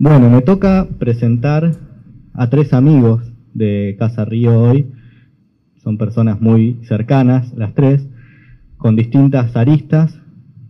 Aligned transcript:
Bueno, 0.00 0.30
me 0.30 0.42
toca 0.42 0.86
presentar 1.00 1.72
a 2.32 2.48
tres 2.48 2.72
amigos 2.72 3.32
de 3.52 3.96
Casa 3.98 4.24
Río 4.24 4.56
hoy. 4.56 4.86
Son 5.82 5.98
personas 5.98 6.40
muy 6.40 6.78
cercanas, 6.84 7.52
las 7.56 7.74
tres, 7.74 8.06
con 8.76 8.94
distintas 8.94 9.56
aristas. 9.56 10.16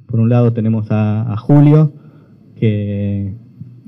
Por 0.07 0.21
un 0.21 0.31
lado 0.31 0.55
tenemos 0.55 0.87
a, 0.89 1.37
Julio, 1.37 1.93
que 2.57 3.35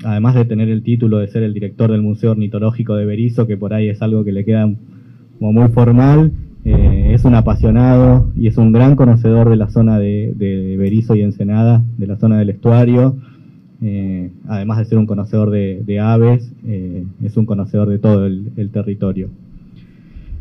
además 0.04 0.34
de 0.34 0.44
tener 0.44 0.68
el 0.68 0.82
título 0.82 1.16
de 1.16 1.28
ser 1.28 1.42
el 1.42 1.54
director 1.54 1.90
del 1.90 2.02
Museo 2.02 2.32
Ornitológico 2.32 2.94
de 2.96 3.06
Berizo, 3.06 3.46
que 3.46 3.56
por 3.56 3.72
ahí 3.72 3.88
es 3.88 4.02
algo 4.02 4.24
que 4.24 4.32
le 4.32 4.44
queda 4.44 4.70
como 5.38 5.54
muy 5.54 5.68
formal, 5.68 6.32
eh, 6.66 7.12
es 7.14 7.24
un 7.24 7.34
apasionado 7.34 8.30
y 8.36 8.46
es 8.46 8.58
un 8.58 8.72
gran 8.72 8.94
conocedor 8.94 9.48
de 9.48 9.56
la 9.56 9.70
zona 9.70 9.98
de, 9.98 10.34
de 10.36 10.76
Berizo 10.76 11.14
y 11.14 11.22
Ensenada, 11.22 11.82
de 11.96 12.06
la 12.06 12.16
zona 12.16 12.38
del 12.38 12.50
estuario, 12.50 13.16
eh, 13.82 14.30
además 14.46 14.78
de 14.78 14.84
ser 14.84 14.98
un 14.98 15.06
conocedor 15.06 15.50
de, 15.50 16.00
aves, 16.00 16.52
eh, 16.66 17.04
es 17.22 17.36
un 17.36 17.46
conocedor 17.46 17.88
de 17.88 17.98
todo 17.98 18.26
el, 18.26 18.70
territorio. 18.72 19.28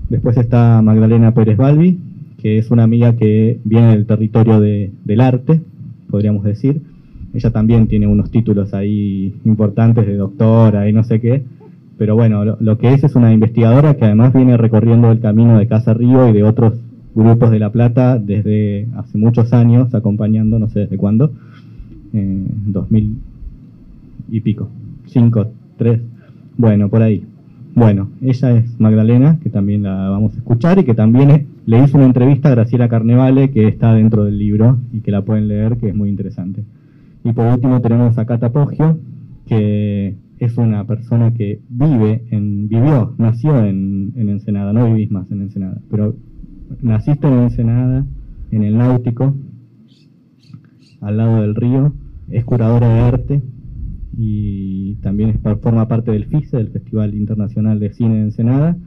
Después 0.09 0.35
está 0.37 0.81
Magdalena 0.81 1.33
Pérez 1.33 1.57
Balbi, 1.57 1.99
que 2.41 2.57
es 2.57 2.69
una 2.71 2.83
amiga 2.83 3.15
que 3.15 3.59
viene 3.63 3.91
del 3.91 4.05
territorio 4.05 4.59
del 4.59 5.21
arte, 5.21 5.61
podríamos 6.09 6.43
decir. 6.43 6.81
Ella 7.33 7.51
también 7.51 7.87
tiene 7.87 8.07
unos 8.07 8.31
títulos 8.31 8.73
ahí 8.73 9.35
importantes 9.45 10.05
de 10.07 10.17
doctora 10.17 10.89
y 10.89 10.93
no 10.93 11.03
sé 11.03 11.21
qué, 11.21 11.43
pero 11.97 12.15
bueno, 12.15 12.43
lo, 12.43 12.77
que 12.77 12.93
es 12.93 13.03
es 13.03 13.15
una 13.15 13.31
investigadora 13.31 13.95
que 13.95 14.05
además 14.05 14.33
viene 14.33 14.57
recorriendo 14.57 15.11
el 15.11 15.19
camino 15.19 15.59
de 15.59 15.67
Casa 15.67 15.93
Río 15.93 16.27
y 16.29 16.33
de 16.33 16.43
otros 16.43 16.73
grupos 17.13 17.51
de 17.51 17.59
La 17.59 17.71
Plata 17.71 18.17
desde 18.17 18.87
hace 18.95 19.17
muchos 19.17 19.53
años, 19.53 19.93
acompañando, 19.93 20.57
no 20.59 20.69
sé 20.69 20.79
desde 20.79 20.97
cuándo, 20.97 21.31
eh, 22.13 22.45
2000 22.65 23.28
y 24.31 24.41
pico, 24.41 24.69
5, 25.07 25.47
3, 25.77 26.01
bueno, 26.57 26.89
por 26.89 27.01
ahí. 27.01 27.23
Bueno, 27.75 28.09
ella 28.21 28.57
es 28.57 28.79
Magdalena, 28.79 29.39
que 29.41 29.49
también 29.49 29.83
la 29.83 30.09
vamos 30.09 30.33
a 30.33 30.37
escuchar 30.37 30.79
y 30.79 30.83
que 30.83 30.93
también 30.93 31.47
le 31.65 31.83
hizo 31.83 31.97
una 31.97 32.07
entrevista 32.07 32.49
a 32.49 32.55
Graciela 32.55 32.89
Carnevale, 32.89 33.51
que 33.51 33.67
está 33.67 33.93
dentro 33.93 34.25
del 34.25 34.37
libro 34.37 34.77
y 34.91 34.99
que 34.99 35.11
la 35.11 35.21
pueden 35.21 35.47
leer, 35.47 35.77
que 35.77 35.89
es 35.89 35.95
muy 35.95 36.09
interesante. 36.09 36.63
Y 37.23 37.31
por 37.31 37.45
último 37.45 37.79
tenemos 37.79 38.17
a 38.17 38.25
Cata 38.25 38.51
Poggio, 38.51 38.97
que 39.45 40.15
es 40.39 40.57
una 40.57 40.85
persona 40.85 41.33
que 41.33 41.61
vive 41.69 42.23
en, 42.31 42.67
vivió, 42.67 43.13
nació 43.17 43.63
en, 43.63 44.13
en 44.15 44.29
Ensenada, 44.29 44.73
no 44.73 44.87
vivís 44.87 45.11
más 45.11 45.31
en 45.31 45.41
Ensenada, 45.43 45.79
pero 45.89 46.15
naciste 46.81 47.27
en 47.27 47.39
Ensenada, 47.39 48.05
en 48.51 48.63
el 48.63 48.77
Náutico, 48.77 49.35
al 51.01 51.17
lado 51.17 51.41
del 51.41 51.55
río, 51.55 51.93
es 52.29 52.43
curadora 52.43 52.89
de 52.89 52.99
arte 52.99 53.41
y 54.17 54.95
también 54.95 55.39
forma 55.61 55.87
parte 55.87 56.11
del 56.11 56.25
FICE, 56.25 56.57
del 56.57 56.69
Festival 56.69 57.15
Internacional 57.15 57.79
de 57.79 57.93
Cine 57.93 58.15
de 58.15 58.21
Ensenada. 58.21 58.77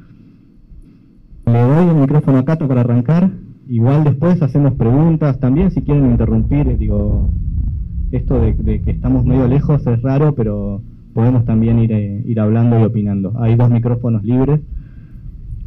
Le 1.46 1.60
doy 1.60 1.88
el 1.88 1.96
micrófono 1.96 2.38
a 2.38 2.44
Cato 2.44 2.68
para 2.68 2.80
arrancar. 2.80 3.30
Igual 3.68 4.04
después 4.04 4.42
hacemos 4.42 4.74
preguntas 4.74 5.38
también, 5.38 5.70
si 5.70 5.82
quieren 5.82 6.10
interrumpir, 6.10 6.76
digo, 6.76 7.30
esto 8.10 8.40
de, 8.40 8.82
que 8.82 8.90
estamos 8.90 9.24
medio 9.24 9.46
lejos 9.48 9.86
es 9.86 10.02
raro, 10.02 10.34
pero 10.34 10.82
podemos 11.14 11.44
también 11.44 11.78
ir, 11.78 11.92
eh, 11.92 12.22
ir 12.26 12.40
hablando 12.40 12.78
y 12.80 12.84
opinando. 12.84 13.34
Hay 13.40 13.56
dos 13.56 13.70
micrófonos 13.70 14.22
libres 14.24 14.60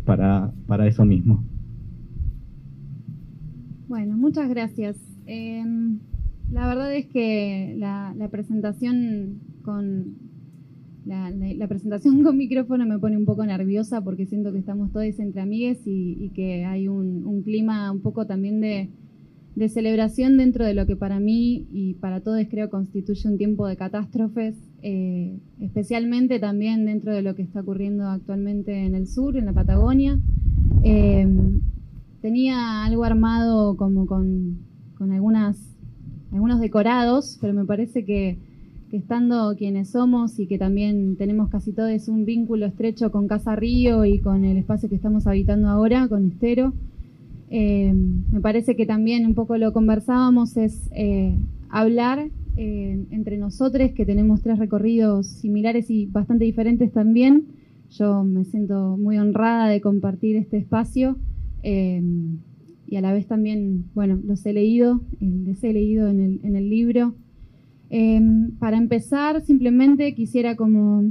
para, 0.06 0.52
para 0.67 0.88
eso 0.88 1.06
mismo. 1.06 1.44
Bueno, 3.88 4.17
muchas 4.17 4.50
gracias. 4.50 4.98
Em, 5.26 6.00
la 6.52 6.68
verdad 6.68 6.94
es 6.96 7.08
que 7.08 7.76
la, 7.78 8.14
presentación 8.32 9.40
con 9.64 10.16
la, 11.06 11.68
presentación 11.68 12.24
con 12.24 12.38
micrófono 12.38 12.86
me 12.86 13.00
pone 13.00 13.18
un 13.18 13.26
poco 13.26 13.46
nerviosa 13.46 14.02
porque 14.02 14.26
siento 14.26 14.52
que 14.52 14.60
estamos 14.60 14.92
todos 14.92 15.20
entre 15.20 15.42
amigues 15.42 15.80
y, 15.86 16.32
que 16.36 16.66
hay 16.66 16.88
un, 16.88 17.42
clima 17.44 17.92
un 17.92 18.02
poco 18.02 18.26
también 18.26 18.61
de, 18.61 18.89
celebración 19.70 20.38
dentro 20.38 20.66
de 20.66 20.73
lo 20.73 20.86
que 20.86 20.95
para 20.95 21.20
mí 21.20 21.66
y 21.72 21.94
para 21.95 22.20
todos 22.22 22.45
creo 22.50 22.70
constituye 22.70 23.30
un 23.30 23.38
tiempo 23.38 23.67
de 23.67 23.78
catástrofes, 23.78 24.55
eh, 24.82 25.39
especialmente 25.61 26.39
también 26.39 26.86
dentro 26.86 27.14
de 27.14 27.22
lo 27.22 27.36
que 27.36 27.44
está 27.44 27.61
ocurriendo 27.61 28.05
actualmente 28.08 28.86
en 28.86 28.95
el 28.95 29.08
sur, 29.08 29.38
en 29.38 29.45
la 29.45 29.54
Patagonia. 29.54 30.20
Eh, 30.84 31.26
tenía 32.22 32.84
algo 32.84 33.05
armado 33.05 33.78
como 33.78 34.05
con, 34.05 34.58
con 34.98 35.11
algunas 35.14 35.64
algunos 36.36 36.60
decorados, 36.60 37.38
pero 37.40 37.54
me 37.54 37.66
parece 37.66 38.04
que, 38.06 38.38
estando 38.92 39.54
quienes 39.58 39.90
somos 39.90 40.40
y 40.40 40.48
que 40.48 40.58
también 40.58 41.18
tenemos 41.18 41.50
casi 41.50 41.73
todos 41.73 42.08
un 42.08 42.23
vínculo 42.23 42.66
estrecho 42.66 43.12
con 43.12 43.28
Casa 43.28 43.54
Río 43.54 44.06
y 44.06 44.20
con 44.20 44.46
el 44.46 44.56
espacio 44.56 44.88
que 44.88 44.96
estamos 44.96 45.28
habitando 45.28 45.68
ahora, 45.68 46.08
con 46.08 46.28
Estero, 46.28 46.73
eh, 47.50 47.94
me 48.32 48.40
parece 48.40 48.78
que 48.78 48.86
también 48.86 49.26
un 49.26 49.34
poco 49.34 49.58
lo 49.58 49.73
conversábamos 49.73 50.56
es 50.56 50.90
eh, 50.94 51.38
hablar 51.70 52.30
eh, 52.56 53.06
entre 53.12 53.38
nosotros 53.38 53.92
que 53.92 54.06
tenemos 54.06 54.42
tres 54.42 54.60
recorridos 54.60 55.28
similares 55.28 55.90
y 55.90 56.06
bastante 56.06 56.46
diferentes 56.46 56.92
también. 56.94 57.48
Yo 57.92 58.23
me 58.23 58.46
siento 58.46 58.98
muy 58.98 59.17
honrada 59.17 59.67
de 59.67 59.82
compartir 59.82 60.38
este 60.38 60.58
espacio 60.58 61.17
y 62.88 62.98
a 62.98 63.02
la 63.02 63.14
vez 63.14 63.28
también, 63.28 63.86
bueno, 63.94 64.20
los 64.23 64.46
he 64.46 64.54
leído, 64.54 65.02
les 65.20 65.64
he 65.64 65.73
leído 65.73 66.08
en 66.08 66.22
el, 66.22 66.40
en 66.44 66.56
el 66.56 66.70
libro. 66.70 67.16
Em, 67.90 68.52
para 68.58 68.78
empezar, 68.78 69.42
simplemente 69.42 70.14
quisiera 70.16 70.56
como 70.56 71.04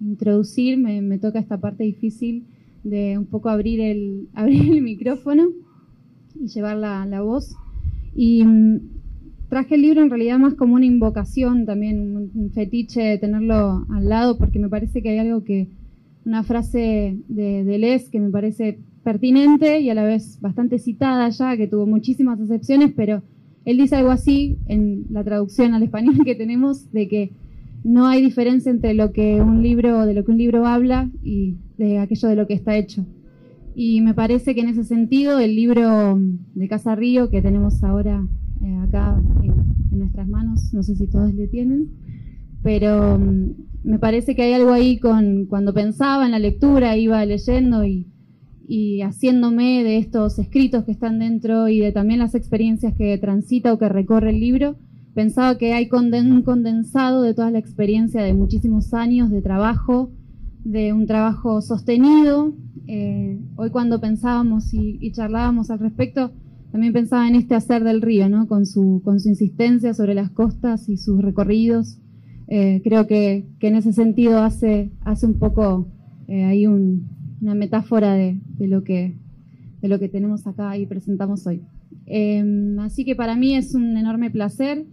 introducir, 0.00 0.78
me, 0.78 1.18
toca 1.18 1.38
esta 1.38 1.60
parte 1.60 1.84
difícil 1.84 2.46
de 2.84 3.18
un 3.18 3.26
poco 3.26 3.48
abrir 3.48 3.80
el, 3.80 4.28
abrir 4.34 4.72
el 4.72 4.82
micrófono 4.82 5.48
y 6.34 6.46
llevar 6.48 6.76
la, 6.76 7.04
la 7.06 7.22
voz. 7.22 7.54
Y 8.14 8.44
mm, 8.44 8.80
traje 9.48 9.74
el 9.74 9.82
libro 9.82 10.02
en 10.02 10.10
realidad 10.10 10.38
más 10.38 10.54
como 10.54 10.74
una 10.74 10.86
invocación, 10.86 11.66
también 11.66 12.30
un, 12.34 12.50
fetiche 12.52 13.02
de 13.02 13.18
tenerlo 13.18 13.84
al 13.90 14.08
lado, 14.08 14.38
porque 14.38 14.58
me 14.58 14.68
parece 14.68 15.02
que 15.02 15.10
hay 15.10 15.18
algo 15.18 15.44
que, 15.44 15.68
una 16.24 16.44
frase 16.44 17.18
de, 17.28 17.64
de 17.64 17.78
Les 17.78 18.10
que 18.10 18.20
me 18.20 18.30
parece 18.30 18.78
pertinente 19.02 19.80
y 19.80 19.90
a 19.90 19.94
la 19.94 20.04
vez 20.04 20.38
bastante 20.40 20.78
citada 20.78 21.28
ya, 21.28 21.56
que 21.56 21.66
tuvo 21.66 21.86
muchísimas 21.86 22.40
excepciones, 22.40 22.92
pero 22.94 23.22
él 23.64 23.76
dice 23.76 23.96
algo 23.96 24.10
así 24.10 24.58
en 24.66 25.06
la 25.10 25.24
traducción 25.24 25.74
al 25.74 25.82
español 25.82 26.16
que 26.24 26.34
tenemos 26.34 26.90
de 26.92 27.08
que 27.08 27.32
no 27.84 28.06
hay 28.06 28.22
diferencia 28.22 28.70
entre 28.70 28.94
lo 28.94 29.12
que 29.12 29.40
un 29.40 29.62
libro, 29.62 30.04
de 30.04 30.14
lo 30.14 30.24
que 30.24 30.32
un 30.32 30.38
libro 30.38 30.66
habla 30.66 31.10
y 31.22 31.56
de 31.78 31.98
aquello 31.98 32.28
de 32.28 32.36
lo 32.36 32.46
que 32.46 32.54
está 32.54 32.76
hecho. 32.76 33.06
Y 33.74 34.00
me 34.00 34.14
parece 34.14 34.54
que 34.54 34.60
en 34.60 34.68
ese 34.68 34.84
sentido 34.84 35.38
el 35.38 35.54
libro 35.54 36.18
de 36.54 36.68
Casa 36.68 36.94
Río 36.94 37.30
que 37.30 37.40
tenemos 37.40 37.82
ahora 37.82 38.26
eh, 38.62 38.76
acá 38.82 39.20
en, 39.42 39.98
nuestras 39.98 40.28
manos, 40.28 40.72
no 40.72 40.82
sé 40.82 40.96
si 40.96 41.06
todos 41.06 41.34
le 41.34 41.48
tienen, 41.48 41.88
pero 42.62 43.18
mm, 43.18 43.50
me 43.84 43.98
parece 43.98 44.34
que 44.34 44.42
hay 44.42 44.52
algo 44.52 44.72
ahí 44.72 44.98
con 44.98 45.46
cuando 45.46 45.74
pensaba 45.74 46.24
en 46.26 46.32
la 46.32 46.38
lectura, 46.38 46.96
iba 46.96 47.24
leyendo 47.24 47.84
y 47.84 48.06
y 48.66 49.02
haciéndome 49.02 49.82
de 49.82 49.98
estos 49.98 50.38
escritos 50.38 50.84
que 50.84 50.92
están 50.92 51.18
dentro 51.18 51.68
y 51.68 51.80
de 51.80 51.92
también 51.92 52.20
las 52.20 52.34
experiencias 52.34 52.94
que 52.94 53.18
transita 53.18 53.72
o 53.72 53.78
que 53.78 53.88
recorre 53.88 54.30
el 54.30 54.40
libro, 54.40 54.76
pensaba 55.14 55.58
que 55.58 55.72
hay 55.72 55.88
un 55.92 56.42
condensado 56.42 57.22
de 57.22 57.34
toda 57.34 57.50
la 57.50 57.58
experiencia 57.58 58.22
de 58.22 58.32
muchísimos 58.34 58.94
años 58.94 59.30
de 59.30 59.42
trabajo, 59.42 60.12
de 60.64 60.92
un 60.92 61.06
trabajo 61.06 61.60
sostenido. 61.62 62.54
Eh, 62.86 63.40
hoy 63.56 63.70
cuando 63.70 64.00
pensábamos 64.00 64.72
y, 64.72 65.10
charlábamos 65.12 65.70
al 65.70 65.78
respecto, 65.78 66.32
también 66.70 66.92
pensaba 66.92 67.26
en 67.26 67.34
este 67.34 67.54
hacer 67.54 67.82
del 67.82 68.02
río, 68.02 68.28
¿no? 68.28 68.46
con, 68.46 68.66
su, 68.66 69.02
con 69.04 69.20
su 69.20 69.28
insistencia 69.28 69.94
sobre 69.94 70.14
las 70.14 70.30
costas 70.30 70.88
y 70.88 70.96
sus 70.96 71.20
recorridos. 71.20 71.98
Eh, 72.46 72.80
creo 72.82 73.06
que, 73.06 73.46
en 73.60 73.74
ese 73.76 73.92
sentido 73.92 74.42
hace, 74.42 74.90
hace 75.02 75.26
un 75.26 75.38
poco, 75.38 75.88
eh, 76.28 76.44
hay 76.44 76.66
un, 76.66 77.19
una 77.40 77.54
metáfora 77.54 78.14
de, 78.14 78.38
lo 78.58 78.84
que, 78.84 79.16
de 79.80 79.88
lo 79.88 79.98
que 79.98 80.08
tenemos 80.08 80.46
acá 80.46 80.76
y 80.76 80.86
presentamos 80.86 81.46
hoy. 81.46 81.62
Em, 82.06 82.78
así 82.80 83.04
que 83.04 83.14
para 83.14 83.36
mí 83.36 83.56
es 83.56 83.74
un 83.74 83.96
enorme 83.96 84.30
placer. 84.30 84.84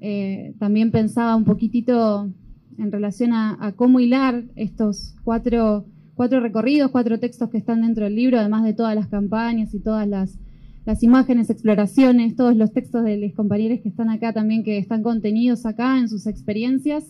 Eh, 0.00 0.54
también 0.58 0.90
pensaba 0.90 1.34
un 1.34 1.44
poquitito 1.44 2.30
en 2.78 2.92
relación 2.92 3.32
a, 3.32 3.72
cómo 3.76 3.98
hilar 3.98 4.44
estos 4.54 5.16
cuatro, 5.24 5.84
cuatro, 6.14 6.40
recorridos, 6.40 6.90
cuatro 6.90 7.18
textos 7.18 7.50
que 7.50 7.58
están 7.58 7.82
dentro 7.82 8.04
del 8.04 8.14
libro, 8.14 8.38
además 8.38 8.64
de 8.64 8.72
todas 8.72 8.94
las 8.94 9.08
campañas 9.08 9.74
y 9.74 9.80
todas 9.80 10.06
las, 10.06 10.38
las 10.86 11.02
imágenes, 11.02 11.50
exploraciones, 11.50 12.36
todos 12.36 12.56
los 12.56 12.72
textos 12.72 13.04
de 13.04 13.18
los 13.18 13.32
compañeros 13.34 13.80
que 13.82 13.88
están 13.88 14.10
acá 14.10 14.32
también, 14.32 14.62
que 14.62 14.78
están 14.78 15.02
contenidos 15.02 15.66
acá 15.66 15.98
en 15.98 16.08
sus 16.08 16.26
experiencias. 16.26 17.04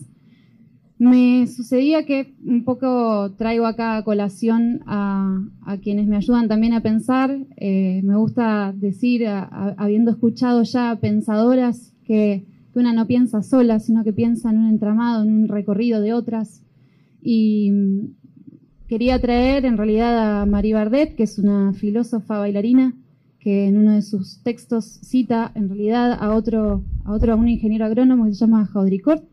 Me 0.99 1.47
sucedía 1.47 2.05
que 2.05 2.35
un 2.45 2.65
poco 2.65 3.31
traigo 3.37 3.65
acá 3.65 3.95
a 3.95 4.03
colación 4.03 4.81
a, 4.85 5.47
quienes 5.81 6.07
me 6.07 6.17
ayudan 6.17 6.49
también 6.49 6.73
a 6.73 6.81
pensar. 6.81 7.35
Eh, 7.55 8.01
me 8.03 8.17
gusta 8.17 8.73
decir, 8.75 9.25
habiendo 9.25 10.11
escuchado 10.11 10.61
ya 10.63 10.97
pensadoras, 10.99 11.93
que 12.03 12.45
una 12.79 12.93
no 12.93 13.07
piensa 13.07 13.43
sola, 13.43 13.79
sino 13.79 14.03
que 14.03 14.13
piensa 14.13 14.49
en 14.49 14.57
un 14.57 14.69
entramado, 14.69 15.23
en 15.23 15.29
un 15.29 15.47
recorrido 15.47 16.01
de 16.01 16.13
otras. 16.13 16.63
Y 17.21 17.71
mm, 17.71 17.99
quería 18.87 19.19
traer 19.19 19.65
en 19.65 19.77
realidad 19.77 20.41
a 20.41 20.45
Marie 20.45 20.73
Bardet, 20.73 21.15
que 21.15 21.23
es 21.23 21.39
una 21.39 21.73
filósofa 21.73 22.39
bailarina, 22.39 22.93
que 23.39 23.67
en 23.67 23.77
uno 23.77 23.93
de 23.93 24.01
sus 24.01 24.41
textos 24.43 24.99
cita 25.01 25.51
en 25.55 25.69
realidad 25.69 26.17
a 26.19 26.33
otro, 26.33 26.83
a 27.05 27.13
otro, 27.13 27.33
a 27.33 27.35
un 27.35 27.47
ingeniero 27.47 27.85
agrónomo 27.85 28.25
que 28.25 28.33
se 28.33 28.39
llama 28.39 28.65
Jaudricourt, 28.65 29.23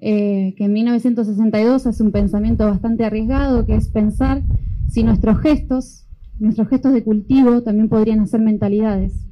eh, 0.00 0.54
que 0.56 0.64
en 0.64 0.72
1962 0.72 1.86
hace 1.86 2.02
un 2.02 2.10
pensamiento 2.10 2.66
bastante 2.66 3.04
arriesgado, 3.04 3.66
que 3.66 3.76
es 3.76 3.88
pensar 3.88 4.42
si 4.88 5.02
nuestros 5.02 5.38
gestos, 5.40 6.06
nuestros 6.38 6.68
gestos 6.68 6.92
de 6.92 7.04
cultivo 7.04 7.62
también 7.62 7.88
podrían 7.88 8.20
hacer 8.20 8.40
mentalidades. 8.40 9.26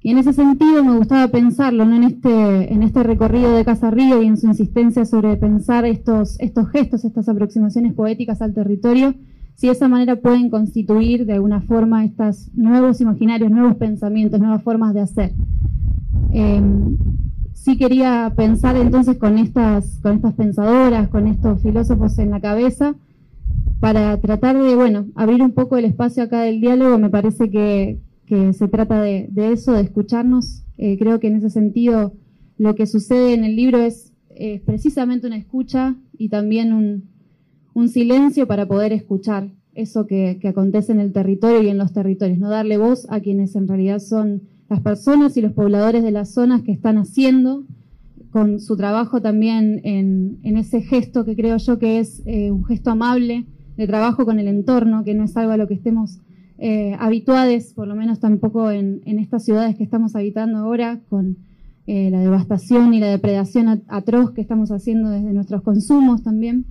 Y 0.00 0.12
en 0.12 0.18
ese 0.18 0.32
sentido 0.32 0.82
me 0.82 0.96
gustaba 0.96 1.28
pensarlo 1.28 1.84
¿no? 1.84 1.94
en, 1.96 2.04
este, 2.04 2.72
en 2.72 2.82
este 2.82 3.02
recorrido 3.02 3.52
de 3.52 3.64
Casa 3.64 3.90
Río 3.90 4.22
y 4.22 4.26
en 4.26 4.36
su 4.36 4.46
insistencia 4.46 5.04
sobre 5.04 5.36
pensar 5.36 5.84
estos, 5.84 6.38
estos 6.40 6.70
gestos, 6.70 7.04
estas 7.04 7.28
aproximaciones 7.28 7.92
poéticas 7.92 8.40
al 8.40 8.54
territorio, 8.54 9.14
si 9.56 9.66
de 9.66 9.72
esa 9.72 9.88
manera 9.88 10.16
pueden 10.16 10.50
constituir 10.50 11.26
de 11.26 11.34
alguna 11.34 11.60
forma 11.60 12.04
estos 12.04 12.48
nuevos 12.54 13.00
imaginarios, 13.00 13.50
nuevos 13.50 13.76
pensamientos, 13.76 14.40
nuevas 14.40 14.62
formas 14.62 14.94
de 14.94 15.00
hacer. 15.00 15.32
Em, 16.32 16.96
sí 17.62 17.76
quería 17.76 18.32
pensar 18.36 18.76
entonces 18.76 19.18
con 19.18 19.38
estas, 19.38 19.98
con 20.02 20.16
estas 20.16 20.34
pensadoras, 20.34 21.08
con 21.08 21.26
estos 21.26 21.62
filósofos 21.62 22.18
en 22.18 22.30
la 22.30 22.40
cabeza, 22.40 22.94
para 23.80 24.20
tratar 24.20 24.60
de, 24.60 24.74
bueno, 24.74 25.06
abrir 25.14 25.42
un 25.42 25.52
poco 25.52 25.76
el 25.76 25.84
espacio 25.84 26.22
acá 26.22 26.42
del 26.42 26.60
diálogo. 26.60 26.98
Me 26.98 27.10
parece 27.10 27.50
que, 27.50 27.98
se 28.52 28.68
trata 28.68 29.00
de, 29.00 29.30
eso, 29.36 29.72
de 29.72 29.82
escucharnos. 29.82 30.64
Eh, 30.76 30.98
creo 30.98 31.18
que 31.20 31.28
en 31.28 31.36
ese 31.36 31.50
sentido 31.50 32.12
lo 32.56 32.74
que 32.74 32.86
sucede 32.86 33.34
en 33.34 33.44
el 33.44 33.56
libro 33.56 33.78
es 33.78 34.12
precisamente 34.64 35.26
una 35.26 35.36
escucha 35.36 35.96
y 36.16 36.28
también 36.28 36.72
un, 36.72 37.08
un 37.74 37.88
silencio 37.88 38.46
para 38.46 38.66
poder 38.66 38.92
escuchar 38.92 39.50
eso 39.78 40.06
que, 40.06 40.40
acontece 40.44 40.90
en 40.90 40.98
el 40.98 41.12
territorio 41.12 41.62
y 41.62 41.68
en 41.68 41.78
los 41.78 41.92
territorios, 41.92 42.38
no 42.38 42.50
darle 42.50 42.76
voz 42.76 43.06
a 43.10 43.20
quienes 43.20 43.54
en 43.54 43.68
realidad 43.68 44.00
son 44.00 44.42
las 44.68 44.80
personas 44.80 45.36
y 45.36 45.40
los 45.40 45.52
pobladores 45.52 46.02
de 46.02 46.10
las 46.10 46.32
zonas 46.32 46.62
que 46.62 46.72
están 46.72 46.98
haciendo 46.98 47.64
con 48.30 48.60
su 48.60 48.76
trabajo 48.76 49.22
también 49.22 49.80
en, 49.84 50.38
ese 50.42 50.82
gesto 50.82 51.24
que 51.24 51.34
creo 51.34 51.56
yo 51.56 51.78
que 51.78 51.98
es 51.98 52.22
eh, 52.26 52.50
un 52.50 52.64
gesto 52.64 52.90
amable 52.90 53.46
de 53.76 53.86
trabajo 53.86 54.24
con 54.24 54.38
el 54.38 54.48
entorno, 54.48 55.04
que 55.04 55.14
no 55.14 55.24
es 55.24 55.36
algo 55.36 55.52
a 55.52 55.56
lo 55.56 55.68
que 55.68 55.74
estemos 55.74 56.18
eh, 56.58 56.96
habituados, 56.98 57.72
por 57.74 57.86
lo 57.86 57.94
menos 57.94 58.18
tampoco 58.18 58.70
en, 58.70 59.00
estas 59.06 59.44
ciudades 59.44 59.76
que 59.76 59.84
estamos 59.84 60.16
habitando 60.16 60.58
ahora, 60.58 61.00
con 61.08 61.36
eh, 61.86 62.10
la 62.10 62.20
devastación 62.20 62.92
y 62.92 63.00
la 63.00 63.06
depredación 63.06 63.84
atroz 63.86 64.32
que 64.32 64.40
estamos 64.40 64.72
haciendo 64.72 65.10
desde 65.10 65.32
nuestros 65.32 65.62
consumos 65.62 66.22
también. 66.22 66.66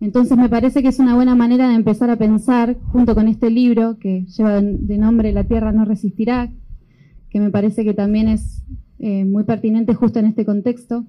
Entonces 0.00 0.38
me 0.38 0.48
parece 0.48 0.82
que 0.82 0.88
es 0.88 0.98
una 0.98 1.14
buena 1.14 1.34
manera 1.34 1.68
de 1.68 1.74
empezar 1.74 2.08
a 2.08 2.16
pensar, 2.16 2.78
junto 2.90 3.14
con 3.14 3.28
este 3.28 3.50
libro 3.50 3.98
que 3.98 4.24
lleva 4.24 4.62
de 4.62 4.96
nombre 4.96 5.32
La 5.32 5.44
Tierra 5.44 5.72
no 5.72 5.84
resistirá, 5.84 6.50
que 7.30 7.40
me 7.40 7.50
parece 7.50 7.84
que 7.84 7.94
también 7.94 8.28
es 8.28 8.62
eh, 8.98 9.24
muy 9.24 9.44
pertinente 9.44 9.94
justo 9.94 10.18
en 10.18 10.26
este 10.26 10.44
contexto, 10.44 11.06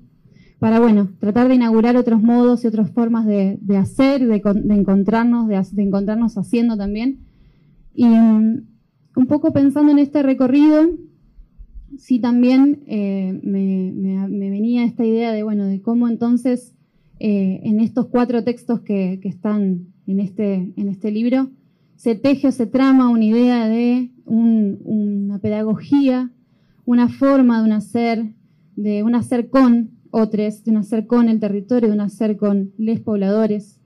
para, 0.59 0.79
bueno, 0.79 1.09
tratar 1.19 1.47
de 1.47 1.55
inaugurar 1.55 1.97
otros 1.97 2.21
modos 2.21 2.63
y 2.63 2.67
otras 2.67 2.91
formas 2.91 3.25
de, 3.25 3.57
hacer, 3.75 4.27
de, 4.27 4.35
encontrarnos, 4.75 5.47
de, 5.47 5.81
encontrarnos 5.81 6.37
haciendo 6.37 6.77
también. 6.77 7.21
Y 7.95 8.05
mm, 8.05 8.61
un 9.15 9.25
poco 9.27 9.53
pensando 9.53 9.91
en 9.91 9.97
este 9.97 10.21
recorrido, 10.21 10.87
sí 11.97 12.19
también 12.19 12.83
eh, 12.85 13.39
me, 13.43 14.27
venía 14.29 14.83
esta 14.85 15.03
idea 15.03 15.31
de, 15.31 15.41
bueno, 15.41 15.65
de 15.65 15.81
cómo 15.81 16.07
entonces 16.07 16.75
eh, 17.19 17.61
en 17.63 17.79
estos 17.79 18.07
cuatro 18.07 18.43
textos 18.43 18.81
que, 18.81 19.19
están 19.23 19.87
en 20.05 20.19
este, 20.19 20.73
en 20.75 20.87
este 20.89 21.09
libro, 21.11 21.49
se 22.01 22.15
teje 22.15 22.47
o 22.47 22.51
se 22.51 22.65
trama 22.65 23.11
una 23.11 23.23
idea 23.23 23.67
de 23.67 24.09
una 24.25 25.37
pedagogía, 25.37 26.31
una 26.83 27.09
forma 27.09 27.59
de 27.59 27.65
un 27.65 27.73
hacer, 27.73 28.33
de 28.75 29.05
con 29.51 29.91
otros, 30.09 30.63
de 30.63 30.71
un 30.71 30.77
hacer 30.77 31.05
con 31.05 31.29
el 31.29 31.39
territorio, 31.39 31.89
de 31.89 31.93
un 31.93 32.01
hacer 32.01 32.37
con 32.37 32.71
les 32.79 32.99
pobladores, 33.01 33.79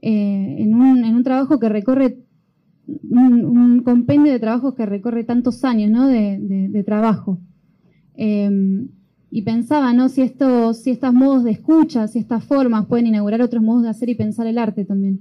eh, 0.00 0.58
en, 0.60 0.76
un, 0.76 1.22
trabajo 1.24 1.58
que 1.58 1.68
recorre, 1.68 2.18
un, 2.86 3.82
compendio 3.84 4.32
de 4.32 4.38
trabajos 4.38 4.74
que 4.74 4.86
recorre 4.86 5.24
tantos 5.24 5.64
años 5.64 5.90
¿no? 5.90 6.06
de, 6.06 6.84
trabajo. 6.86 7.40
Eh, 8.14 8.86
y 9.28 9.42
pensaba, 9.42 9.92
¿no? 9.92 10.08
Si, 10.08 10.22
esto, 10.22 10.72
si 10.72 10.92
estos 10.92 11.12
modos 11.12 11.42
de 11.42 11.50
escucha, 11.50 12.06
si 12.06 12.20
estas 12.20 12.44
formas 12.44 12.86
pueden 12.86 13.08
inaugurar 13.08 13.42
otros 13.42 13.60
modos 13.60 13.82
de 13.82 13.88
hacer 13.88 14.08
y 14.08 14.14
pensar 14.14 14.46
el 14.46 14.56
arte 14.56 14.84
también. 14.84 15.20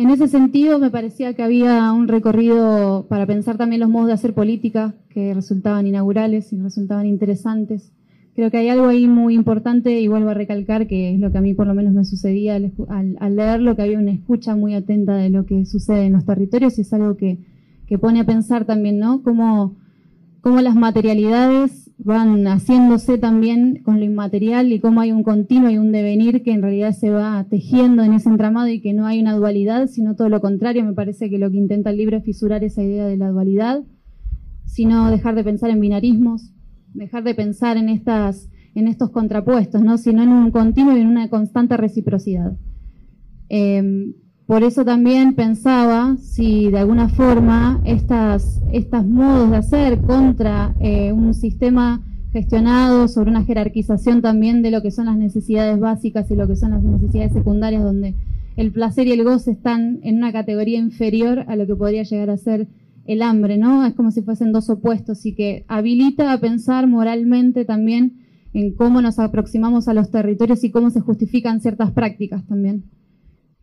En 0.00 0.08
ese 0.08 0.28
sentido, 0.28 0.78
me 0.78 0.90
parecía 0.90 1.34
que 1.34 1.42
había 1.42 1.92
un 1.92 2.08
recorrido 2.08 3.04
para 3.10 3.26
pensar 3.26 3.58
también 3.58 3.80
los 3.80 3.90
modos 3.90 4.06
de 4.06 4.14
hacer 4.14 4.32
política 4.32 4.94
que 5.10 5.34
resultaban 5.34 5.86
inaugurales 5.86 6.54
y 6.54 6.56
resultaban 6.56 7.04
interesantes. 7.04 7.92
Creo 8.34 8.50
que 8.50 8.56
hay 8.56 8.70
algo 8.70 8.86
ahí 8.86 9.06
muy 9.06 9.34
importante 9.34 10.00
y 10.00 10.08
vuelvo 10.08 10.30
a 10.30 10.34
recalcar 10.34 10.86
que 10.86 11.12
es 11.12 11.20
lo 11.20 11.30
que 11.30 11.36
a 11.36 11.42
mí 11.42 11.52
por 11.52 11.66
lo 11.66 11.74
menos 11.74 11.92
me 11.92 12.06
sucedía 12.06 12.56
al, 12.56 12.72
al, 13.18 13.36
leerlo, 13.36 13.76
que 13.76 13.82
había 13.82 13.98
una 13.98 14.12
escucha 14.12 14.56
muy 14.56 14.74
atenta 14.74 15.16
de 15.16 15.28
lo 15.28 15.44
que 15.44 15.66
sucede 15.66 16.06
en 16.06 16.14
los 16.14 16.24
territorios 16.24 16.78
y 16.78 16.80
es 16.80 16.92
algo 16.94 17.18
que, 17.18 17.36
que 17.86 17.98
pone 17.98 18.20
a 18.20 18.24
pensar 18.24 18.64
también, 18.64 18.98
¿no? 18.98 19.22
Cómo, 19.22 19.76
cómo 20.40 20.62
las 20.62 20.76
materialidades 20.76 21.79
van 22.02 22.46
haciéndose 22.46 23.18
también 23.18 23.82
con 23.82 24.00
lo 24.00 24.06
inmaterial 24.06 24.72
y 24.72 24.80
cómo 24.80 25.00
hay 25.00 25.12
un 25.12 25.22
continuo 25.22 25.70
y 25.70 25.76
un 25.76 25.92
devenir 25.92 26.42
que 26.42 26.52
en 26.52 26.62
realidad 26.62 26.92
se 26.92 27.10
va 27.10 27.44
tejiendo 27.48 28.02
en 28.02 28.14
ese 28.14 28.28
entramado 28.28 28.68
y 28.68 28.80
que 28.80 28.94
no 28.94 29.06
hay 29.06 29.20
una 29.20 29.34
dualidad, 29.34 29.86
sino 29.86 30.16
todo 30.16 30.28
lo 30.28 30.40
contrario. 30.40 30.84
Me 30.84 30.94
parece 30.94 31.28
que 31.28 31.38
lo 31.38 31.50
que 31.50 31.58
intenta 31.58 31.90
el 31.90 31.98
libro 31.98 32.16
es 32.16 32.24
fisurar 32.24 32.64
esa 32.64 32.82
idea 32.82 33.06
de 33.06 33.18
la 33.18 33.28
dualidad, 33.28 33.82
sino 34.64 35.10
dejar 35.10 35.34
de 35.34 35.44
pensar 35.44 35.70
en 35.70 35.80
binarismos, 35.80 36.52
dejar 36.94 37.22
de 37.22 37.34
pensar 37.34 37.76
en, 37.76 37.90
estas, 37.90 38.48
en 38.74 38.88
estos 38.88 39.10
contrapuestos, 39.10 39.82
¿no? 39.82 39.98
sino 39.98 40.22
en 40.22 40.30
un 40.30 40.50
continuo 40.50 40.96
y 40.96 41.00
en 41.00 41.06
una 41.06 41.28
constante 41.28 41.76
reciprocidad. 41.76 42.56
Em, 43.50 44.14
por 44.50 44.64
eso 44.64 44.84
también 44.84 45.36
pensaba 45.36 46.16
si 46.16 46.72
de 46.72 46.80
alguna 46.80 47.08
forma 47.08 47.80
estas, 47.84 48.60
estos 48.72 49.06
modos 49.06 49.48
de 49.48 49.56
hacer 49.58 50.00
contra 50.00 50.74
eh, 50.80 51.12
un 51.12 51.34
sistema 51.34 52.02
gestionado 52.32 53.06
sobre 53.06 53.30
una 53.30 53.44
jerarquización 53.44 54.22
también 54.22 54.60
de 54.62 54.72
lo 54.72 54.82
que 54.82 54.90
son 54.90 55.06
las 55.06 55.16
necesidades 55.16 55.78
básicas 55.78 56.28
y 56.32 56.34
lo 56.34 56.48
que 56.48 56.56
son 56.56 56.72
las 56.72 56.82
necesidades 56.82 57.32
secundarias, 57.32 57.84
donde 57.84 58.16
el 58.56 58.72
placer 58.72 59.06
y 59.06 59.12
el 59.12 59.22
goce 59.22 59.52
están 59.52 60.00
en 60.02 60.16
una 60.16 60.32
categoría 60.32 60.80
inferior 60.80 61.44
a 61.46 61.54
lo 61.54 61.68
que 61.68 61.76
podría 61.76 62.02
llegar 62.02 62.30
a 62.30 62.36
ser 62.36 62.66
el 63.06 63.22
hambre, 63.22 63.56
¿no? 63.56 63.86
Es 63.86 63.94
como 63.94 64.10
si 64.10 64.20
fuesen 64.20 64.50
dos 64.50 64.68
opuestos 64.68 65.26
y 65.26 65.36
que 65.36 65.64
habilita 65.68 66.32
a 66.32 66.40
pensar 66.40 66.88
moralmente 66.88 67.64
también 67.64 68.24
en 68.52 68.74
cómo 68.74 69.00
nos 69.00 69.20
aproximamos 69.20 69.86
a 69.86 69.94
los 69.94 70.10
territorios 70.10 70.64
y 70.64 70.72
cómo 70.72 70.90
se 70.90 70.98
justifican 70.98 71.60
ciertas 71.60 71.92
prácticas 71.92 72.44
también. 72.48 72.82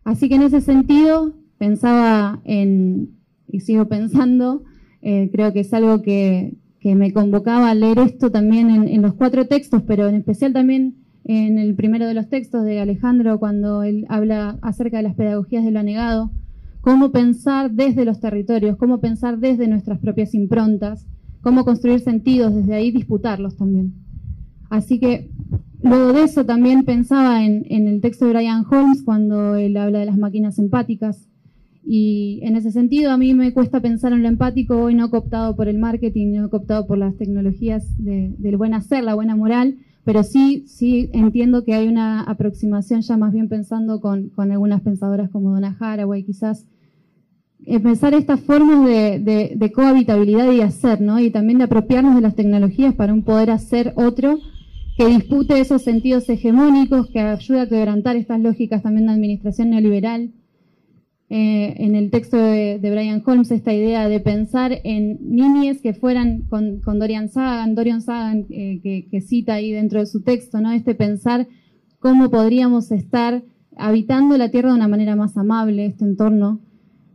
Así 0.08 0.30
que 0.30 0.36
en 0.36 0.42
ese 0.42 0.62
sentido 0.62 1.34
pensaba 1.58 2.40
en, 2.44 3.10
y 3.46 3.60
sigo 3.60 3.88
pensando, 3.88 4.64
eh, 5.02 5.28
creo 5.30 5.52
que 5.52 5.60
es 5.60 5.74
algo 5.74 6.00
que, 6.00 6.56
me 6.82 7.12
convocaba 7.12 7.68
a 7.68 7.74
leer 7.74 7.98
esto 7.98 8.30
también 8.30 8.70
en, 8.70 9.02
los 9.02 9.12
cuatro 9.12 9.46
textos, 9.46 9.82
pero 9.86 10.08
en 10.08 10.14
especial 10.14 10.54
también 10.54 10.94
en 11.24 11.58
el 11.58 11.74
primero 11.74 12.06
de 12.06 12.14
los 12.14 12.30
textos 12.30 12.64
de 12.64 12.80
Alejandro, 12.80 13.38
cuando 13.38 13.82
él 13.82 14.06
habla 14.08 14.58
acerca 14.62 14.96
de 14.96 15.02
las 15.02 15.14
pedagogías 15.14 15.62
de 15.66 15.72
lo 15.72 15.80
anegado, 15.80 16.30
cómo 16.80 17.12
pensar 17.12 17.72
desde 17.72 18.06
los 18.06 18.20
territorios, 18.20 18.78
cómo 18.78 19.00
pensar 19.00 19.38
desde 19.38 19.68
nuestras 19.68 19.98
propias 19.98 20.32
improntas, 20.32 21.06
cómo 21.42 21.66
construir 21.66 22.00
sentidos, 22.00 22.54
desde 22.54 22.72
ahí 22.72 22.90
disputarlos 22.90 23.56
también. 23.56 23.92
Así 24.70 24.98
que 24.98 25.30
Luego 25.82 26.12
de 26.12 26.24
eso 26.24 26.44
también 26.44 26.84
pensaba 26.84 27.44
en, 27.44 27.64
el 27.70 28.00
texto 28.00 28.26
de 28.26 28.32
Brian 28.32 28.64
Holmes 28.68 29.02
cuando 29.02 29.54
él 29.54 29.76
habla 29.76 30.00
de 30.00 30.06
las 30.06 30.18
máquinas 30.18 30.58
empáticas. 30.58 31.28
Y 31.84 32.40
en 32.42 32.56
ese 32.56 32.72
sentido 32.72 33.12
a 33.12 33.16
mí 33.16 33.32
me 33.32 33.52
cuesta 33.54 33.80
pensar 33.80 34.12
en 34.12 34.22
lo 34.22 34.28
empático 34.28 34.76
hoy 34.76 34.94
no 34.94 35.08
cooptado 35.08 35.54
por 35.56 35.68
el 35.68 35.78
marketing, 35.78 36.32
no 36.32 36.50
cooptado 36.50 36.86
por 36.86 36.98
las 36.98 37.16
tecnologías 37.16 37.86
del 37.96 38.56
buen 38.56 38.74
hacer, 38.74 39.04
la 39.04 39.14
buena 39.14 39.36
moral, 39.36 39.78
pero 40.04 40.22
sí, 40.22 40.64
sí 40.66 41.10
entiendo 41.12 41.64
que 41.64 41.74
hay 41.74 41.86
una 41.86 42.22
aproximación 42.22 43.00
ya 43.02 43.16
más 43.16 43.32
bien 43.32 43.48
pensando 43.48 44.00
con, 44.00 44.32
algunas 44.36 44.82
pensadoras 44.82 45.30
como 45.30 45.52
Donna 45.52 45.76
Haraway, 45.78 46.24
quizás, 46.24 46.66
pensar 47.82 48.14
estas 48.14 48.40
formas 48.40 48.84
de, 48.84 49.54
de, 49.56 49.72
cohabitabilidad 49.72 50.50
y 50.52 50.60
hacer, 50.60 51.00
¿no? 51.00 51.20
Y 51.20 51.30
también 51.30 51.58
de 51.58 51.64
apropiarnos 51.64 52.14
de 52.16 52.20
las 52.22 52.34
tecnologías 52.34 52.94
para 52.94 53.14
un 53.14 53.22
poder 53.22 53.50
hacer 53.50 53.92
otro 53.96 54.38
que 54.98 55.06
dispute 55.06 55.60
esos 55.60 55.82
sentidos 55.82 56.28
hegemónicos, 56.28 57.08
que 57.08 57.20
ayuda 57.20 57.62
a 57.62 57.68
quebrantar 57.68 58.16
estas 58.16 58.40
lógicas 58.40 58.82
también 58.82 59.06
de 59.06 59.12
administración 59.12 59.70
neoliberal. 59.70 60.32
eh, 61.30 61.74
en 61.84 61.94
el 61.94 62.10
texto 62.10 62.36
de, 62.36 62.80
Brian 62.82 63.22
Holmes 63.24 63.50
esta 63.52 63.72
idea 63.72 64.08
de 64.08 64.18
pensar 64.18 64.80
en 64.82 65.18
niñes 65.20 65.80
que 65.82 65.92
fueran 65.94 66.42
con, 66.48 66.80
Dorian 66.80 67.28
Sagan, 67.28 67.76
Dorian 67.76 68.02
Sagan 68.02 68.46
eh, 68.50 68.80
que, 69.08 69.20
cita 69.20 69.54
ahí 69.54 69.70
dentro 69.70 70.00
de 70.00 70.06
su 70.06 70.22
texto, 70.22 70.60
¿no? 70.60 70.72
Este 70.72 70.96
pensar 70.96 71.46
cómo 72.00 72.28
podríamos 72.28 72.90
estar 72.90 73.44
habitando 73.76 74.36
la 74.36 74.50
Tierra 74.50 74.70
de 74.70 74.76
una 74.76 74.88
manera 74.88 75.14
más 75.14 75.36
amable, 75.36 75.86
este 75.86 76.04
entorno, 76.06 76.60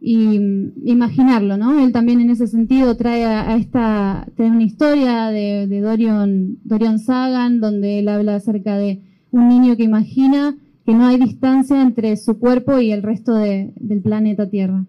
y 0.05 0.35
imaginarlo, 0.83 1.55
¿no? 1.55 1.79
Él 1.79 1.93
también 1.93 2.19
en 2.19 2.29
ese 2.29 2.47
sentido 2.47 2.97
trae 2.97 3.23
a, 3.23 3.55
esta, 3.55 4.27
trae 4.35 4.51
una 4.51 4.63
historia 4.63 5.27
de, 5.27 5.65
de 5.65 5.79
Dorian, 5.79 6.57
Dorian 6.65 6.99
Sagan, 6.99 7.61
donde 7.61 7.99
él 7.99 8.09
habla 8.09 8.35
acerca 8.35 8.75
de 8.75 9.01
un 9.31 9.47
niño 9.47 9.77
que 9.77 9.83
imagina 9.83 10.57
que 10.85 10.93
no 10.93 11.05
hay 11.05 11.17
distancia 11.17 11.81
entre 11.81 12.17
su 12.17 12.37
cuerpo 12.37 12.79
y 12.79 12.91
el 12.91 13.01
resto 13.01 13.33
del 13.33 14.01
planeta 14.03 14.49
Tierra. 14.49 14.85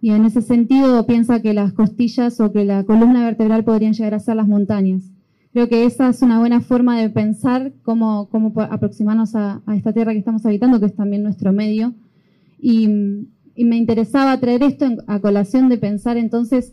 Y 0.00 0.12
en 0.12 0.24
ese 0.24 0.40
sentido 0.40 1.04
piensa 1.04 1.42
que 1.42 1.52
las 1.52 1.74
costillas 1.74 2.40
o 2.40 2.50
que 2.50 2.64
la 2.64 2.84
columna 2.84 3.22
vertebral 3.26 3.64
podrían 3.64 3.92
llegar 3.92 4.14
a 4.14 4.18
ser 4.18 4.36
las 4.36 4.48
montañas. 4.48 5.02
Creo 5.52 5.68
que 5.68 5.84
esa 5.84 6.08
es 6.08 6.22
una 6.22 6.38
buena 6.38 6.62
forma 6.62 6.98
de 6.98 7.10
pensar 7.10 7.74
cómo, 7.82 8.30
cómo 8.30 8.58
aproximarnos 8.62 9.34
a, 9.34 9.60
esta 9.76 9.92
Tierra 9.92 10.12
que 10.12 10.20
estamos 10.20 10.46
habitando, 10.46 10.80
que 10.80 10.86
es 10.86 10.96
también 10.96 11.22
nuestro 11.22 11.52
medio. 11.52 11.92
Y, 12.58 13.28
me 13.56 13.76
interesaba 13.76 14.40
traer 14.40 14.64
esto 14.64 14.86
a 15.06 15.20
colación 15.20 15.68
de 15.68 15.78
pensar 15.78 16.16
entonces 16.16 16.72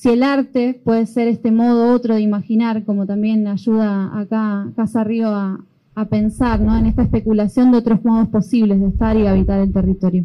si 0.00 0.08
el 0.08 0.22
arte 0.22 0.80
puede 0.82 1.04
ser 1.06 1.28
este 1.28 1.50
modo 1.50 1.92
otro 1.94 2.14
de 2.14 2.22
imaginar, 2.22 2.84
como 2.84 3.06
también 3.06 3.46
ayuda 3.46 4.18
acá 4.18 4.72
Casa 4.74 5.04
Río 5.04 5.28
a, 5.28 5.66
pensar 6.08 6.62
¿no? 6.62 6.78
en 6.78 6.86
esta 6.86 7.02
especulación 7.02 7.72
de 7.72 7.76
otros 7.76 8.02
modos 8.02 8.28
posibles 8.28 8.80
de 8.80 8.88
estar 8.88 9.18
y 9.18 9.26
habitar 9.26 9.60
el 9.60 9.70
territorio. 9.70 10.24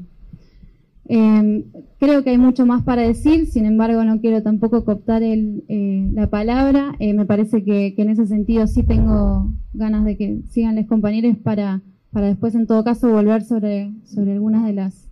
Em, 1.07 1.65
creo 1.99 2.23
que 2.23 2.29
hay 2.29 2.37
mucho 2.37 2.65
más 2.65 2.83
para 2.83 3.01
decir, 3.01 3.47
sin 3.47 3.65
embargo 3.65 4.03
no 4.05 4.21
quiero 4.21 4.41
tampoco 4.41 4.85
cooptar 4.85 5.21
el, 5.21 5.65
eh, 5.67 6.09
la 6.13 6.29
palabra. 6.29 6.95
Eh, 6.99 7.13
me 7.13 7.25
parece 7.25 7.65
que, 7.65 7.93
en 7.97 8.09
ese 8.09 8.25
sentido 8.25 8.67
sí 8.67 8.83
tengo 8.83 9.51
ganas 9.73 10.05
de 10.05 10.15
que 10.15 10.41
sigan 10.49 10.77
los 10.77 10.85
compañeros 10.85 11.35
para, 11.43 11.81
para 12.11 12.27
después 12.27 12.55
en 12.55 12.65
todo 12.65 12.85
caso 12.85 13.11
volver 13.11 13.43
sobre, 13.43 13.91
sobre 14.05 14.31
algunas 14.31 14.65
de, 14.65 14.73
las, 14.73 15.04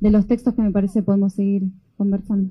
de 0.00 0.10
los 0.10 0.26
textos 0.26 0.54
que 0.54 0.62
me 0.62 0.70
parece 0.70 1.02
podemos 1.02 1.34
seguir 1.34 1.64
conversando. 1.96 2.50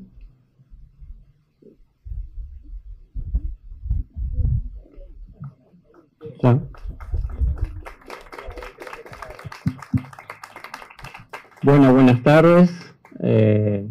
Bueno, 11.63 11.93
buenas 11.93 12.21
tardes. 12.21 12.71
Eh, 13.21 13.87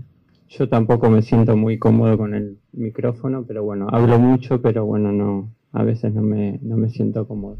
yo 0.48 0.68
tampoco 0.68 1.10
me 1.10 1.22
siento 1.22 1.56
muy 1.56 1.78
cómodo 1.78 2.16
con 2.16 2.34
el 2.34 2.58
micrófono, 2.72 3.44
pero 3.46 3.64
bueno, 3.64 3.88
hablo 3.90 4.20
mucho, 4.20 4.62
pero 4.62 4.84
bueno, 4.84 5.10
no, 5.10 5.50
a 5.72 5.82
veces 5.82 6.14
no 6.14 6.22
me, 6.22 6.60
no 6.62 6.76
me 6.76 6.90
siento 6.90 7.26
cómodo. 7.26 7.56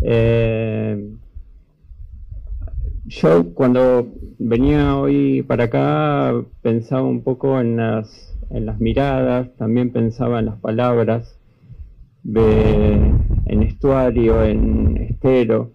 Eh, 0.00 1.14
yo 3.06 3.52
cuando 3.54 4.08
venía 4.38 4.96
hoy 4.96 5.42
para 5.42 5.64
acá 5.64 6.34
pensaba 6.62 7.02
un 7.02 7.22
poco 7.22 7.60
en 7.60 7.76
las, 7.76 8.36
en 8.50 8.66
las 8.66 8.80
miradas, 8.80 9.54
también 9.56 9.92
pensaba 9.92 10.38
en 10.38 10.46
las 10.46 10.58
palabras, 10.58 11.38
en 12.24 13.62
estuario, 13.62 14.42
en 14.44 14.96
estero. 14.96 15.72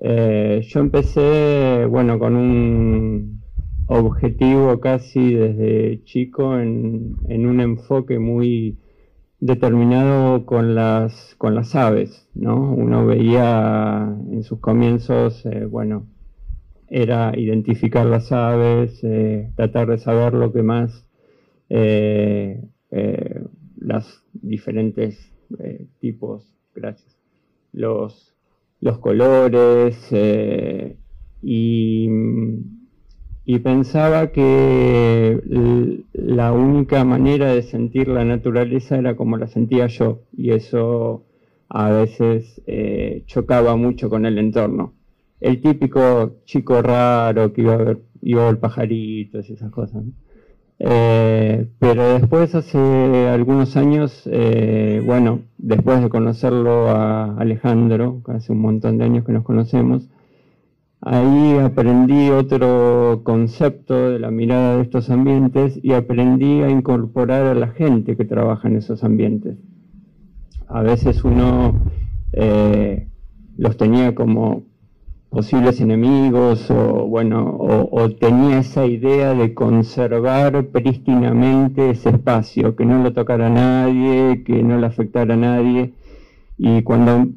Eh, 0.00 0.62
yo 0.66 0.80
empecé, 0.80 1.86
bueno, 1.86 2.18
con 2.18 2.36
un 2.36 3.42
objetivo 3.86 4.80
casi 4.80 5.34
desde 5.34 6.02
chico 6.04 6.58
en, 6.58 7.16
un 7.28 7.60
enfoque 7.60 8.18
muy 8.18 8.78
determinado 9.40 10.46
con 10.46 10.74
las, 10.74 11.34
con 11.36 11.54
las 11.54 11.74
aves, 11.74 12.28
¿no? 12.34 12.72
Uno 12.72 13.06
veía 13.06 14.14
en 14.30 14.42
sus 14.42 14.60
comienzos, 14.60 15.44
eh, 15.46 15.66
bueno, 15.66 16.06
era 16.90 17.32
identificar 17.36 18.06
las 18.06 18.32
aves, 18.32 19.00
eh, 19.02 19.50
tratar 19.56 19.88
de 19.88 19.98
saber 19.98 20.34
lo 20.34 20.52
que 20.52 20.62
más 20.62 21.04
las 23.80 24.24
diferentes 24.32 25.32
tipos, 26.00 26.54
gracias, 26.74 27.18
los 27.72 28.34
los 28.80 28.98
colores 28.98 30.08
eh, 30.12 30.96
y, 31.42 32.08
pensaba 33.62 34.30
que 34.30 35.40
la 36.12 36.52
única 36.52 37.04
manera 37.04 37.52
de 37.52 37.62
sentir 37.62 38.08
la 38.08 38.24
naturaleza 38.24 38.96
era 38.96 39.16
como 39.16 39.36
la 39.36 39.46
sentía 39.46 39.88
yo 39.88 40.22
y 40.36 40.52
eso 40.52 41.26
a 41.68 41.90
veces 41.90 42.62
eh, 42.66 43.24
chocaba 43.26 43.76
mucho 43.76 44.08
con 44.08 44.26
el 44.26 44.38
entorno. 44.38 44.94
El 45.40 45.60
típico 45.60 46.38
chico 46.44 46.82
raro 46.82 47.52
que 47.52 47.62
iba 47.62 47.74
a 47.74 47.76
ver, 47.76 48.02
iba 48.22 48.52
pajaritos 48.56 49.48
y 49.48 49.52
esas 49.52 49.70
cosas. 49.70 50.04
Eh, 50.80 51.68
pero 51.78 52.18
después, 52.18 52.54
hace 52.54 52.78
algunos 53.28 53.76
años, 53.76 54.22
eh, 54.30 55.02
bueno, 55.04 55.40
después 55.58 56.00
de 56.00 56.08
conocerlo 56.08 56.88
a 56.90 57.36
Alejandro, 57.36 58.22
hace 58.26 58.52
un 58.52 58.60
montón 58.60 58.98
de 58.98 59.04
años 59.04 59.24
que 59.24 59.32
nos 59.32 59.44
conocemos, 59.44 60.08
ahí 61.00 61.58
aprendí 61.58 62.30
otro 62.30 63.22
concepto 63.24 64.10
de 64.10 64.18
la 64.20 64.30
mirada 64.30 64.76
de 64.76 64.82
estos 64.82 65.10
ambientes 65.10 65.78
y 65.82 65.92
aprendí 65.92 66.62
a 66.62 66.70
incorporar 66.70 67.46
a 67.46 67.54
la 67.54 67.68
gente 67.68 68.16
que 68.16 68.24
trabaja 68.24 68.68
en 68.68 68.76
esos 68.76 69.02
ambientes. 69.04 69.56
A 70.68 70.82
veces 70.82 71.24
uno 71.24 71.80
eh, 72.32 73.08
los 73.56 73.76
tenía 73.76 74.14
como 74.14 74.67
posibles 75.30 75.80
enemigos 75.80 76.70
o 76.70 77.06
bueno 77.06 77.56
o, 77.58 78.10
tenía 78.10 78.58
esa 78.58 78.86
idea 78.86 79.34
de 79.34 79.54
conservar 79.54 80.66
prístinamente 80.68 81.90
ese 81.90 82.10
espacio 82.10 82.74
que 82.76 82.86
no 82.86 83.02
lo 83.02 83.12
tocara 83.12 83.50
nadie 83.50 84.42
que 84.44 84.62
no 84.62 84.78
le 84.78 84.86
afectara 84.86 85.34
a 85.34 85.36
nadie. 85.36 85.92
Y 86.56 86.82
cuando 86.82 87.28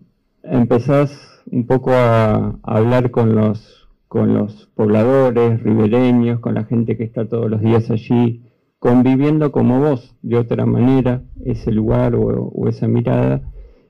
empezás 0.43 1.43
un 1.51 1.65
poco 1.67 1.91
a, 1.91 2.55
hablar 2.63 3.11
con 3.11 3.35
los 3.35 3.89
con 4.07 4.33
los 4.33 4.67
pobladores 4.75 5.61
ribereños 5.61 6.39
con 6.39 6.55
la 6.55 6.63
gente 6.65 6.97
que 6.97 7.03
está 7.03 7.27
todos 7.27 7.49
los 7.49 7.61
días 7.61 7.89
allí 7.91 8.41
conviviendo 8.79 9.51
como 9.51 9.79
vos 9.79 10.15
de 10.21 10.37
otra 10.37 10.65
manera 10.65 11.21
ese 11.45 11.71
lugar 11.71 12.15
o, 12.15 12.67
esa 12.67 12.87
mirada 12.87 13.41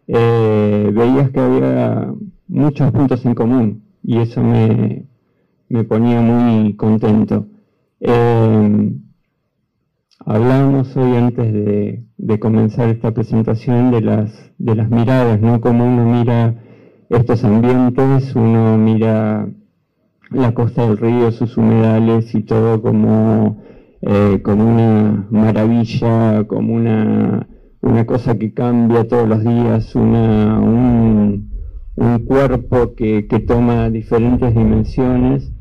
eh, 0.07 0.91
veías 0.93 1.31
que 1.31 1.39
había 1.39 2.13
muchos 2.47 2.91
puntos 2.91 3.25
en 3.25 3.33
común 3.33 3.90
y 4.11 4.17
eso 4.17 4.43
me, 4.43 5.05
ponía 5.87 6.19
muy 6.19 6.75
contento. 6.75 7.47
Eh, 8.01 8.91
hablábamos 10.25 10.97
hoy 10.97 11.15
antes 11.15 11.53
de, 11.53 12.39
comenzar 12.41 12.89
esta 12.89 13.13
presentación 13.13 13.89
de 13.89 14.01
las, 14.01 14.51
de 14.57 14.75
las 14.75 14.89
miradas, 14.89 15.39
¿no? 15.39 15.61
Como 15.61 15.85
uno 15.85 16.03
mira 16.11 16.55
estos 17.09 17.45
ambientes, 17.45 18.35
uno 18.35 18.77
mira 18.77 19.47
la 20.29 20.53
costa 20.53 20.85
del 20.85 20.97
río, 20.97 21.31
sus 21.31 21.55
humedales 21.55 22.35
y 22.35 22.41
todo 22.41 22.81
como, 22.81 23.63
eh, 24.01 24.41
como 24.43 24.73
una 24.73 25.25
maravilla, 25.29 26.45
como 26.49 26.73
una, 26.73 27.47
una 27.79 28.05
cosa 28.05 28.37
que 28.37 28.53
cambia 28.53 29.07
todos 29.07 29.29
los 29.29 29.41
días, 29.41 29.95
una, 29.95 30.59
un, 30.59 31.50
un 31.95 32.19
cuerpo 32.19 32.93
que, 32.95 33.23
toma 33.47 33.89
diferentes 33.89 34.53
dimensiones 34.55 35.51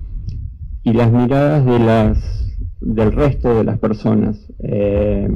y 0.82 0.92
las 0.92 1.10
miradas 1.10 1.64
de 1.64 1.78
las, 1.78 2.56
del 2.80 3.12
resto 3.12 3.54
de 3.56 3.64
las 3.64 3.78
personas. 3.78 4.46
Eh, 4.60 5.28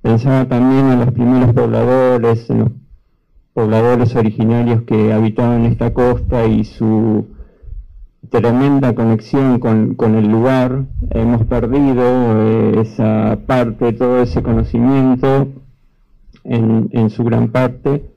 pensaba 0.00 0.46
también 0.46 0.90
en 0.92 1.00
los 1.00 1.12
primeros 1.12 1.52
pobladores, 1.54 2.48
en 2.50 2.58
los 2.60 2.70
pobladores 3.52 4.14
originarios 4.16 4.82
que 4.82 5.12
habitaban 5.12 5.64
esta 5.64 5.92
costa 5.92 6.46
y 6.46 6.64
su 6.64 7.26
tremenda 8.30 8.94
conexión 8.94 9.58
con, 9.58 10.14
el 10.14 10.28
lugar. 10.28 10.86
Hemos 11.10 11.44
perdido 11.46 12.02
eh, 12.02 12.80
esa 12.80 13.38
parte, 13.46 13.92
todo 13.92 14.22
ese 14.22 14.42
conocimiento 14.42 15.48
en, 16.44 16.88
en 16.92 17.10
su 17.10 17.24
gran 17.24 17.48
parte 17.48 18.13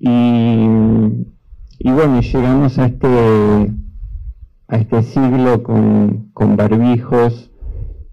y, 0.00 1.90
bueno, 1.90 2.20
llegamos 2.20 2.78
a 2.78 2.86
este, 2.86 3.72
a 4.68 4.76
este 4.76 5.02
siglo 5.02 5.62
con, 5.62 6.30
barbijos 6.56 7.50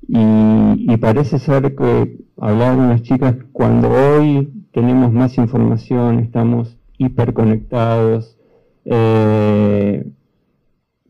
y, 0.08 0.98
parece 0.98 1.40
ser 1.40 1.76
que 1.76 2.26
hablaban 2.38 2.80
unas 2.80 3.04
chicas 3.04 3.36
cuando 3.54 3.90
hoy 3.90 4.68
tenemos 4.74 5.14
más 5.14 5.38
información, 5.38 6.20
estamos 6.20 6.78
hiperconectados, 6.98 8.38
eh, 8.84 10.12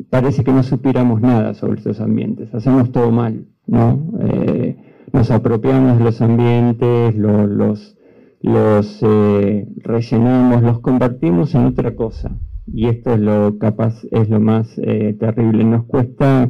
parece 0.10 0.43
que 0.43 0.51
no 0.51 0.62
supiéramos 0.63 1.22
nada 1.22 1.53
sobre 1.53 1.77
estos 1.77 2.00
ambientes, 2.01 2.53
hacemos 2.53 2.91
todo 2.91 3.12
mal, 3.12 3.46
¿no? 3.65 4.00
Eh, 4.19 4.75
nos 5.13 5.31
apropiamos 5.31 5.98
de 5.98 6.03
los 6.03 6.22
ambientes, 6.22 7.15
los, 7.15 7.96
los 8.41 9.00
eh, 9.01 9.67
rellenamos, 9.77 10.62
los 10.63 10.79
convertimos 10.79 11.56
en 11.56 11.65
otra 11.65 11.96
cosa. 11.96 12.32
Y 12.72 12.88
esto 12.88 13.13
es 13.13 13.20
lo 13.20 13.58
capaz, 13.58 14.03
es 14.12 14.29
lo 14.29 14.39
más 14.39 14.77
eh, 14.77 15.15
terrible. 15.20 15.63
Nos 15.63 15.86
cuesta 15.86 16.50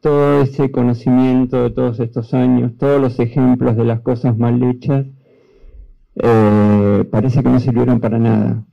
todo 0.00 0.42
ese 0.42 0.70
conocimiento 0.70 1.62
de 1.62 1.70
todos 1.70 2.00
estos 2.00 2.34
años, 2.34 2.72
todos 2.78 3.00
los 3.00 3.18
ejemplos 3.18 3.76
de 3.76 3.84
las 3.84 4.00
cosas 4.00 4.36
mal 4.36 4.62
hechas, 4.62 5.06
parece 7.10 7.42
que 7.42 7.48
no 7.48 7.58
sirvieron 7.58 8.00
para 8.00 8.18
nada. 8.18 8.64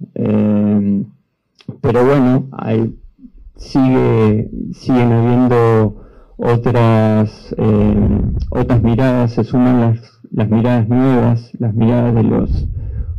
pero 1.81 2.05
bueno, 2.05 2.49
hay, 2.51 2.93
sigue, 3.55 4.49
siguen 4.73 5.11
habiendo 5.13 6.01
otras, 6.41 7.55
eh, 7.57 8.21
otras 8.49 8.81
miradas, 8.81 9.33
se 9.33 9.43
suman 9.43 9.79
las, 9.79 10.20
las, 10.31 10.49
miradas 10.49 10.87
nuevas, 10.87 11.51
las 11.59 11.73
miradas 11.73 12.15
de 12.15 12.23
los, 12.23 12.67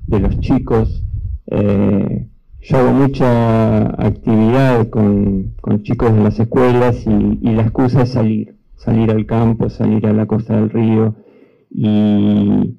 de 0.06 0.20
los 0.20 0.40
chicos. 0.40 1.04
Eh, 1.46 2.28
yo 2.60 2.76
hago 2.78 2.92
mucha 2.92 3.88
actividad 4.04 4.88
con, 4.88 5.54
con, 5.60 5.82
chicos 5.82 6.14
de 6.14 6.22
las 6.22 6.38
escuelas 6.38 7.04
y, 7.06 7.38
y, 7.40 7.54
la 7.54 7.62
excusa 7.62 8.02
es 8.02 8.10
salir, 8.10 8.56
salir 8.76 9.10
al 9.10 9.26
campo, 9.26 9.68
salir 9.68 10.06
a 10.06 10.12
la 10.12 10.26
costa 10.26 10.54
del 10.56 10.70
río 10.70 11.16
y, 11.70 12.76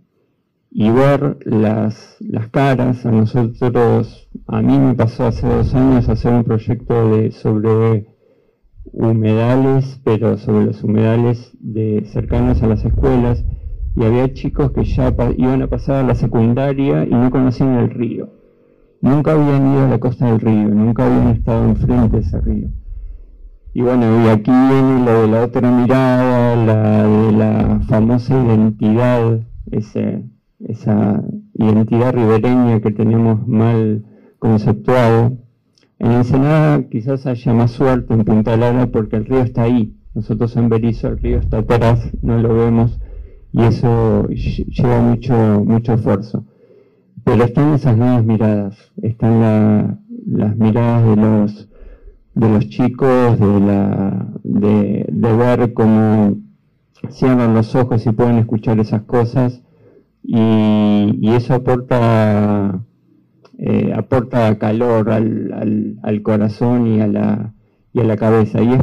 y 0.72 0.90
ver 0.90 1.38
las, 1.46 2.18
las 2.20 2.50
caras. 2.50 3.06
A 3.06 3.12
nosotros, 3.12 4.30
a 4.48 4.62
mí 4.62 4.78
me 4.80 4.96
pasó 4.96 5.28
hace 5.28 5.48
dos 5.48 5.74
años 5.76 6.10
hacer 6.10 6.34
un 6.34 6.44
proyecto 6.44 7.10
de, 7.10 7.32
sobre 7.32 8.08
humedales, 8.86 10.00
pero 10.04 10.38
sobre 10.38 10.66
los 10.66 10.84
humedales 10.84 11.52
de, 11.60 12.04
cercanos 12.08 12.62
a 12.64 12.68
las 12.68 12.84
escuelas, 12.86 13.46
y 13.96 14.04
había 14.04 14.34
chicos 14.34 14.72
que 14.72 14.84
ya 14.86 15.14
iban 15.38 15.62
a 15.62 15.68
pasar 15.68 16.04
a 16.04 16.08
la 16.08 16.16
secundaria 16.16 17.06
y 17.06 17.12
no 17.12 17.30
conocían 17.30 17.78
el 17.78 17.90
río. 17.90 18.30
Nunca 19.02 19.34
habían 19.34 19.74
ido 19.74 19.86
a 19.86 19.90
la 19.90 20.00
costa 20.00 20.26
del 20.28 20.40
río, 20.40 20.70
nunca 20.70 21.06
habían 21.06 21.36
estado 21.36 21.66
enfrente 21.66 22.18
de 22.18 22.24
ese 22.24 22.42
río. 22.42 22.70
Y 23.74 23.82
bueno, 23.82 24.24
y 24.24 24.30
aquí 24.30 24.52
viene 24.52 25.04
lo 25.06 25.22
de 25.22 25.28
la 25.28 25.44
otra 25.44 25.72
mirada, 25.72 26.56
la 26.56 27.08
de 27.08 27.32
la 27.32 27.82
famosa 27.88 28.42
identidad, 28.44 29.40
ese, 29.72 30.24
esa 30.60 31.24
identidad 31.54 32.14
ribereña 32.14 32.82
que 32.82 32.92
tenemos 32.92 33.48
mal 33.48 34.06
conceptuado. 34.40 35.38
En 36.00 36.12
Ensenada 36.12 36.84
quizás 36.90 37.26
haya 37.26 37.54
más 37.54 37.72
suerte 37.72 38.14
en 38.14 38.24
Punta 38.24 38.58
Lara 38.58 38.88
porque 38.88 39.18
el 39.18 39.26
río 39.26 39.42
está 39.42 39.64
ahí. 39.64 39.96
Nosotros 40.14 40.56
en 40.56 40.70
Berizo 40.70 41.08
el 41.08 41.18
río 41.18 41.40
está 41.40 41.60
atrás, 41.60 42.12
no 42.22 42.38
lo 42.38 42.54
vemos 42.54 43.00
y 43.54 43.62
eso 43.62 44.28
lleva 44.28 45.00
mucho, 45.02 45.64
mucho 45.64 45.94
esfuerzo. 45.94 46.44
Pero 47.24 47.46
están 47.46 47.74
esas 47.76 47.96
nuevas 47.96 48.26
miradas, 48.26 48.92
están 49.02 50.00
las 50.26 50.58
miradas 50.58 51.06
de 51.06 51.16
los, 51.16 51.70
de 52.34 52.50
los 52.50 52.68
chicos, 52.70 53.40
de, 53.40 53.60
la, 53.60 54.28
de, 54.44 55.06
ver 55.12 55.74
cómo 55.74 56.36
cierran 57.10 57.54
los 57.54 57.76
ojos 57.76 58.06
y 58.06 58.12
pueden 58.12 58.40
escuchar 58.40 58.80
esas 58.80 59.04
cosas 59.04 59.62
y, 60.24 61.30
eso 61.30 61.54
aporta, 61.54 62.84
eh, 63.60 63.94
aporta 63.96 64.58
calor 64.58 65.12
al, 65.12 66.00
al, 66.02 66.22
corazón 66.24 66.88
y 66.88 67.02
a, 67.02 67.08
la, 67.08 67.54
y 67.94 68.00
a 68.00 68.04
la 68.04 68.18
cabeza. 68.18 68.62
Y 68.62 68.74
es 68.74 68.82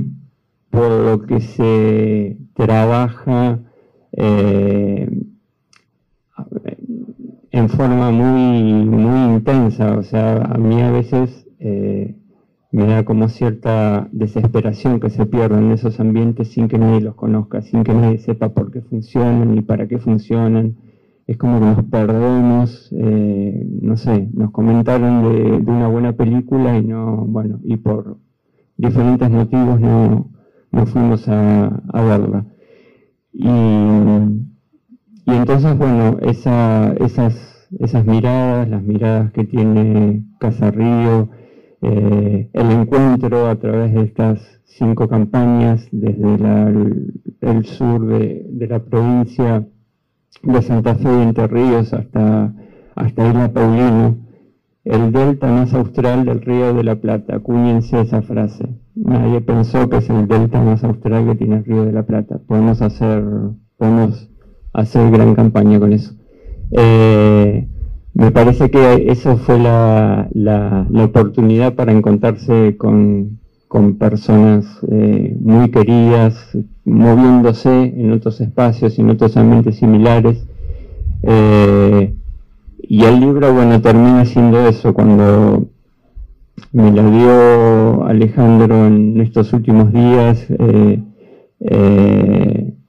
por 0.70 0.90
lo 0.90 1.22
que 1.22 1.40
se 1.40 2.38
trabaja 2.54 3.60
eh, 4.12 5.08
en 7.50 7.68
forma 7.68 8.10
muy, 8.10 8.84
muy 8.84 9.34
intensa. 9.34 9.98
O 9.98 10.02
sea, 10.02 10.36
a 10.42 10.58
mí 10.58 10.80
a 10.80 10.90
veces 10.90 11.46
eh, 11.58 12.16
me 12.72 12.86
da 12.86 13.04
como 13.04 13.28
cierta 13.28 14.08
desesperación 14.12 15.00
que 15.00 15.10
se 15.10 15.26
pierdan 15.26 15.70
esos 15.72 16.00
ambientes 16.00 16.48
sin 16.52 16.68
que 16.68 16.78
nadie 16.78 17.00
los 17.00 17.14
conozca, 17.14 17.62
sin 17.62 17.84
que 17.84 17.94
nadie 17.94 18.18
sepa 18.18 18.50
por 18.50 18.70
qué 18.70 18.80
funcionan 18.80 19.54
ni 19.54 19.62
para 19.62 19.88
qué 19.88 19.98
funcionan 19.98 20.76
es 21.30 21.36
como 21.36 21.60
que 21.60 21.66
nos 21.66 21.84
perdemos, 21.84 22.88
eh, 22.90 23.64
no 23.82 23.96
sé, 23.96 24.28
nos 24.32 24.50
comentaron 24.50 25.32
de, 25.32 25.70
una 25.70 25.86
buena 25.86 26.12
película 26.14 26.76
y 26.76 26.84
no, 26.84 27.18
bueno, 27.18 27.60
y 27.62 27.76
por 27.76 28.16
diferentes 28.76 29.30
motivos 29.30 29.78
no, 29.80 30.28
fuimos 30.86 31.28
a, 31.28 31.80
verla. 31.94 32.46
Y, 33.32 33.48
entonces, 35.26 35.76
bueno, 35.78 36.18
esa, 36.20 36.92
esas, 36.94 37.68
esas 37.78 38.04
miradas, 38.04 38.68
las 38.68 38.82
miradas 38.82 39.32
que 39.32 39.44
tiene 39.44 40.24
Casa 40.38 40.70
Río, 40.70 41.30
eh, 41.82 42.50
el 42.52 42.70
encuentro 42.70 43.46
a 43.46 43.56
través 43.56 43.94
de 43.94 44.02
estas 44.02 44.60
cinco 44.64 45.08
campañas 45.08 45.88
desde 45.92 46.34
el, 47.40 47.64
sur 47.64 48.06
de 48.06 48.66
la 48.68 48.80
provincia, 48.80 49.64
de 50.42 50.62
Santa 50.62 50.94
Fe 50.94 51.08
y 51.08 51.22
Entre 51.22 51.46
Ríos 51.46 51.92
hasta, 51.92 52.54
hasta 52.94 53.28
Isla 53.28 53.52
Paulino, 53.52 54.16
el 54.84 55.12
delta 55.12 55.50
más 55.50 55.74
austral 55.74 56.24
del 56.24 56.40
río 56.40 56.72
de 56.74 56.84
la 56.84 56.96
Plata. 56.96 57.36
Acuñense 57.36 58.00
esa 58.00 58.22
frase. 58.22 58.79
Nadie 58.94 59.40
pensó 59.40 59.88
que 59.88 59.98
es 59.98 60.10
el 60.10 60.26
delta 60.26 60.60
más 60.60 60.82
austral 60.84 61.26
que 61.26 61.34
tiene 61.36 61.56
el 61.56 61.64
río 61.64 61.84
de 61.84 61.92
la 61.92 62.02
Plata. 62.02 62.38
Podemos 62.46 62.82
hacer, 62.82 63.22
podemos 63.76 64.28
hacer 64.72 65.10
gran 65.10 65.34
campaña 65.34 65.78
con 65.78 65.92
eso. 65.92 66.14
Eh, 66.72 67.68
me 68.14 68.30
parece 68.32 68.70
que 68.70 69.10
eso 69.10 69.36
fue 69.36 69.58
la, 69.58 70.28
la, 70.32 70.86
la 70.90 71.04
oportunidad 71.04 71.74
para 71.74 71.92
encontrarse 71.92 72.76
con, 72.76 73.38
con 73.68 73.98
personas 73.98 74.66
eh, 74.90 75.36
muy 75.40 75.70
queridas, 75.70 76.56
moviéndose 76.84 77.70
en 77.70 78.12
otros 78.12 78.40
espacios 78.40 78.98
y 78.98 79.02
en 79.02 79.10
otros 79.10 79.36
ambientes 79.36 79.76
similares. 79.76 80.44
Eh, 81.22 82.14
y 82.82 83.04
el 83.04 83.20
libro, 83.20 83.54
bueno, 83.54 83.80
termina 83.80 84.24
siendo 84.24 84.66
eso, 84.66 84.92
cuando 84.92 85.68
me 86.72 86.92
lo 86.92 87.10
dio 87.10 88.04
Alejandro 88.04 88.86
en 88.86 89.20
estos 89.20 89.52
últimos 89.52 89.92
días, 89.92 90.46
eh, 90.50 91.02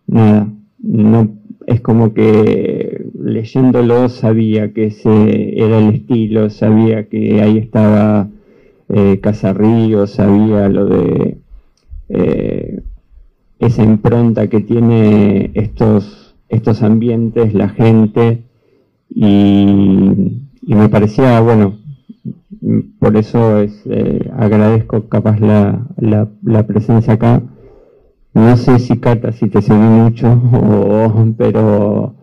nada, 0.07 0.47
no, 0.79 1.41
es 1.67 1.81
como 1.81 2.13
que 2.13 3.05
leyéndolo 3.19 4.10
sabía 4.10 4.73
que 4.73 4.86
ese 4.86 5.63
era 5.63 5.79
el 5.79 5.95
estilo, 5.95 6.49
sabía 6.49 7.07
que 7.07 7.41
ahí 7.41 7.57
estaba 7.57 8.29
eh, 8.89 9.19
Casarrío, 9.21 10.07
sabía 10.07 10.67
lo 10.67 10.86
de 10.86 11.38
eh, 12.10 12.81
esa 13.60 13.84
impronta 13.84 14.47
que 14.47 14.60
tiene 14.60 15.51
estos, 15.53 16.36
estos 16.49 16.84
ambientes, 16.84 17.53
la 17.53 17.69
gente, 17.69 18.43
y, 19.10 19.65
me 20.67 20.89
parecía, 20.89 21.39
bueno, 21.41 21.79
por 22.99 23.17
eso 23.17 23.60
es, 23.60 23.81
eh, 23.86 24.29
agradezco 24.38 25.10
capaz 25.10 25.39
la, 25.39 25.88
la, 25.97 26.67
presencia 26.67 27.13
acá. 27.13 27.41
No 28.34 28.55
sé 28.57 28.79
si 28.79 28.97
Cata, 28.99 29.31
si 29.31 29.49
te 29.49 29.62
seguí 29.62 29.79
mucho, 29.79 30.27
o, 30.53 31.25
pero 31.38 32.15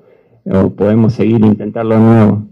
podemos 0.77 1.15
seguir 1.15 1.45
intentarlo 1.45 1.95
de 1.97 2.01
nuevo. 2.01 2.43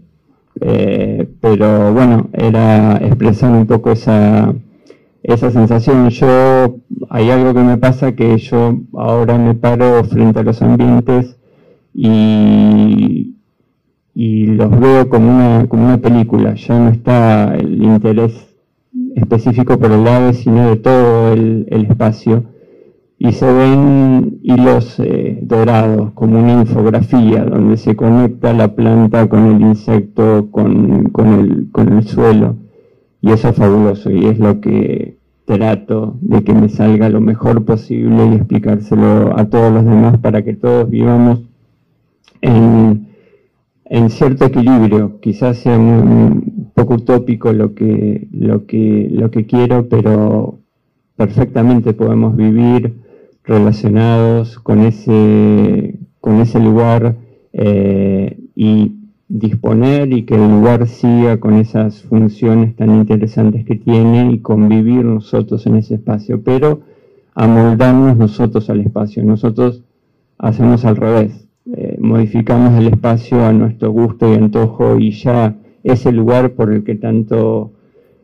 Eh, 0.61 1.27
pero 1.41 1.93
bueno, 1.93 2.29
era 2.33 2.97
expresar 2.97 3.51
un 3.51 3.67
poco 3.67 3.91
esa, 3.91 4.53
esa 5.23 5.51
sensación. 5.51 6.09
Yo, 6.09 6.77
hay 7.09 7.29
algo 7.29 7.53
que 7.53 7.61
me 7.61 7.77
pasa 7.77 8.13
que 8.15 8.37
yo 8.37 8.77
ahora 8.93 9.37
me 9.37 9.53
paro 9.55 10.03
frente 10.03 10.39
a 10.39 10.43
los 10.43 10.61
ambientes 10.61 11.37
y, 11.93 13.36
y 14.19 14.47
los 14.47 14.71
veo 14.79 15.09
como 15.09 15.29
una, 15.29 15.67
como 15.69 15.85
una 15.85 15.99
película. 15.99 16.55
Ya 16.55 16.79
no 16.79 16.89
está 16.89 17.55
el 17.55 17.83
interés 17.83 18.33
específico 19.15 19.77
por 19.77 19.91
el 19.91 20.07
ave, 20.07 20.33
sino 20.33 20.67
de 20.69 20.77
todo 20.77 21.33
el, 21.33 21.67
el 21.69 21.85
espacio 21.85 22.45
y 23.19 23.31
se 23.31 23.51
ven 23.51 24.39
hilos 24.41 24.99
eh, 24.99 25.37
dorados 25.43 26.13
como 26.13 26.39
una 26.39 26.53
infografía 26.61 27.45
donde 27.45 27.77
se 27.77 27.95
conecta 27.95 28.53
la 28.53 28.73
planta 28.73 29.29
con 29.29 29.45
el 29.45 29.61
insecto, 29.61 30.49
con, 30.49 31.09
con, 31.09 31.33
el, 31.33 31.67
con 31.71 31.93
el 31.93 32.03
suelo. 32.07 32.55
Y 33.21 33.31
eso 33.31 33.49
es 33.49 33.55
fabuloso 33.55 34.09
y 34.09 34.25
es 34.25 34.39
lo 34.39 34.61
que 34.61 35.17
trato 35.45 36.17
de 36.21 36.43
que 36.43 36.55
me 36.55 36.69
salga 36.69 37.07
lo 37.09 37.21
mejor 37.21 37.65
posible 37.65 38.25
y 38.31 38.35
explicárselo 38.35 39.37
a 39.37 39.45
todos 39.45 39.71
los 39.71 39.85
demás 39.85 40.17
para 40.17 40.43
que 40.43 40.55
todos 40.55 40.89
vivamos 40.89 41.46
en 43.97 44.09
cierto 44.09 44.45
equilibrio. 44.45 45.19
Quizás 45.19 45.57
sea 45.57 45.77
un 45.77 46.71
poco 46.73 46.95
utópico 46.95 47.51
lo 47.51 47.73
que, 47.73 48.27
lo 48.31 48.65
que, 48.65 49.07
lo 49.11 49.31
que 49.31 49.45
quiero, 49.45 49.87
pero 49.89 50.59
perfectamente 51.15 51.93
podemos 51.93 52.35
vivir 52.35 52.95
relacionados 53.43 54.59
con 54.59 54.81
ese, 54.81 55.97
con 56.19 56.39
ese 56.41 56.59
lugar 56.59 57.15
eh, 57.53 58.37
y 58.55 58.93
disponer 59.27 60.13
y 60.13 60.23
que 60.23 60.35
el 60.35 60.49
lugar 60.49 60.87
siga 60.87 61.39
con 61.39 61.55
esas 61.55 62.03
funciones 62.03 62.75
tan 62.75 62.93
interesantes 62.95 63.65
que 63.65 63.75
tiene 63.75 64.31
y 64.31 64.39
convivir 64.39 65.03
nosotros 65.05 65.65
en 65.65 65.77
ese 65.77 65.95
espacio, 65.95 66.43
pero 66.43 66.81
amoldarnos 67.33 68.15
nosotros 68.15 68.69
al 68.69 68.81
espacio. 68.81 69.23
Nosotros 69.23 69.83
hacemos 70.37 70.85
al 70.85 70.95
revés, 70.97 71.46
eh, 71.75 71.97
modificamos 71.99 72.79
el 72.79 72.87
espacio 72.87 73.43
a 73.43 73.51
nuestro 73.51 73.91
gusto 73.91 74.31
y 74.31 74.35
antojo 74.35 74.97
y 74.97 75.11
ya 75.11 75.55
ese 75.83 76.11
lugar 76.11 76.53
por 76.53 76.71
el 76.73 76.83
que 76.83 76.95
tanto 76.95 77.73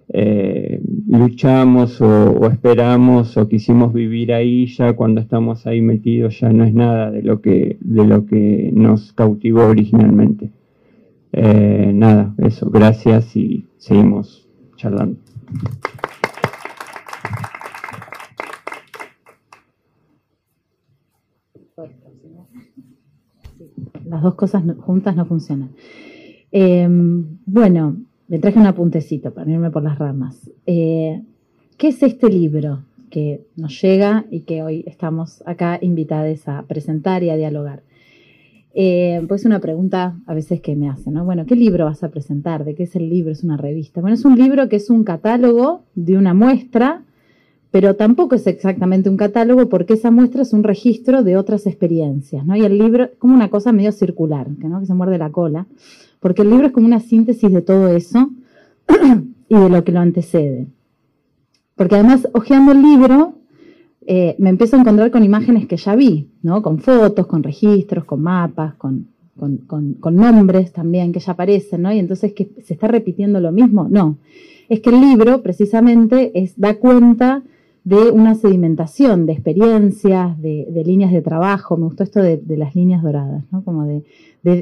eh, 0.09 0.81
luchamos 1.07 1.99
o, 2.01 2.47
esperamos 2.47 3.35
o 3.35 3.47
quisimos 3.47 3.93
vivir 3.93 4.31
ahí, 4.33 4.67
ya 4.67 4.93
cuando 4.93 5.21
estamos 5.21 5.65
ahí 5.65 5.81
metidos 5.81 6.39
ya 6.39 6.53
no 6.53 6.63
es 6.63 6.73
nada 6.73 7.11
de 7.11 7.23
lo 7.23 7.41
que, 7.41 7.77
de 7.81 8.05
lo 8.05 8.25
que 8.25 8.69
nos 8.73 9.11
cautivó 9.13 9.65
originalmente. 9.67 10.49
Eh, 11.31 11.91
nada, 11.93 12.33
eso, 12.37 12.69
gracias 12.69 13.35
y 13.35 13.65
seguimos 13.77 14.47
charlando. 14.77 15.17
Las 24.13 24.21
dos 24.21 24.35
cosas 24.35 24.63
juntas 24.77 25.15
no 25.15 25.25
funcionan. 25.25 25.71
Em, 26.51 27.39
bueno, 27.47 27.97
me 28.27 28.37
traje 28.37 28.59
un 28.59 28.67
apuntecito 28.67 29.33
para 29.33 29.49
irme 29.49 29.71
por 29.71 29.81
las 29.81 29.97
ramas. 29.97 30.51
Eh, 30.67 31.23
¿Qué 31.77 31.87
es 31.87 32.03
este 32.03 32.29
libro 32.29 32.83
que 33.09 33.47
nos 33.55 33.81
llega 33.81 34.25
y 34.29 34.41
que 34.41 34.61
hoy 34.61 34.83
estamos 34.85 35.41
acá 35.47 35.79
invitados 35.81 36.47
a 36.47 36.61
presentar 36.67 37.23
y 37.23 37.31
a 37.31 37.35
dialogar? 37.35 37.81
Eh, 38.75 39.25
pues 39.27 39.45
una 39.45 39.59
pregunta 39.59 40.19
a 40.27 40.35
veces 40.35 40.61
que 40.61 40.75
me 40.75 40.89
hacen, 40.89 41.13
¿no? 41.13 41.25
Bueno, 41.25 41.47
¿qué 41.47 41.55
libro 41.55 41.85
vas 41.85 42.03
a 42.03 42.11
presentar? 42.11 42.65
¿De 42.65 42.75
qué 42.75 42.83
es 42.83 42.95
el 42.95 43.09
libro? 43.09 43.31
¿Es 43.31 43.43
una 43.43 43.57
revista? 43.57 43.99
Bueno, 43.99 44.13
es 44.13 44.25
un 44.25 44.37
libro 44.37 44.69
que 44.69 44.75
es 44.75 44.91
un 44.91 45.03
catálogo 45.03 45.85
de 45.95 46.17
una 46.17 46.35
muestra, 46.35 47.03
pero 47.73 47.95
tampoco 47.95 48.35
es 48.35 48.45
exactamente 48.45 49.09
un 49.09 49.17
catálogo 49.17 49.67
porque 49.67 49.95
esa 49.95 50.11
muestra 50.11 50.43
es 50.43 50.53
un 50.53 50.61
registro 50.61 51.23
de 51.23 51.37
otras 51.37 51.65
experiencias, 51.65 52.45
¿no? 52.45 52.55
Y 52.55 52.63
el 52.63 52.77
libro, 52.77 53.09
como 53.17 53.33
una 53.33 53.49
cosa 53.49 53.71
medio 53.71 53.91
circular, 53.91 54.47
¿no? 54.59 54.79
que 54.79 54.85
se 54.85 54.93
muerde 54.93 55.17
la 55.17 55.31
cola, 55.31 55.65
porque 56.19 56.43
el 56.43 56.51
libro 56.51 56.67
es 56.67 56.71
como 56.71 56.85
una 56.85 56.99
síntesis 56.99 57.51
de 57.51 57.63
todo 57.63 57.87
eso 57.87 58.29
y 59.49 59.55
de 59.55 59.69
lo 59.71 59.83
que 59.83 59.91
lo 59.91 60.01
antecede. 60.01 60.67
Porque 61.73 61.95
además, 61.95 62.27
hojeando 62.33 62.73
el 62.73 62.83
libro, 62.83 63.33
eh, 64.05 64.35
me 64.37 64.51
empiezo 64.51 64.75
a 64.75 64.81
encontrar 64.81 65.09
con 65.09 65.23
imágenes 65.23 65.65
que 65.65 65.77
ya 65.77 65.95
vi, 65.95 66.29
¿no? 66.43 66.61
Con 66.61 66.77
fotos, 66.77 67.25
con 67.25 67.41
registros, 67.41 68.05
con 68.05 68.21
mapas, 68.21 68.75
con, 68.75 69.07
nombres 70.11 70.71
también 70.73 71.11
que 71.11 71.19
ya 71.19 71.31
aparecen, 71.31 71.81
¿no? 71.81 71.91
Y 71.91 71.97
entonces, 71.97 72.33
¿que 72.33 72.51
¿se 72.63 72.75
está 72.75 72.87
repitiendo 72.87 73.39
lo 73.39 73.51
mismo? 73.51 73.87
No. 73.89 74.17
Es 74.69 74.79
que 74.79 74.91
el 74.91 75.01
libro, 75.01 75.41
precisamente, 75.41 76.31
es, 76.35 76.53
da 76.55 76.75
cuenta 76.75 77.41
de 77.83 78.11
una 78.11 78.35
sedimentación 78.35 79.25
de 79.25 79.33
experiencias, 79.33 80.41
de, 80.41 80.83
líneas 80.85 81.11
de 81.11 81.21
trabajo. 81.21 81.75
Me 81.75 81.85
gustó 81.85 82.03
esto 82.03 82.21
de, 82.21 82.41
las 82.57 82.75
líneas 82.75 83.03
doradas, 83.03 83.43
¿no? 83.51 83.63
Como 83.63 83.85
de, 83.85 84.03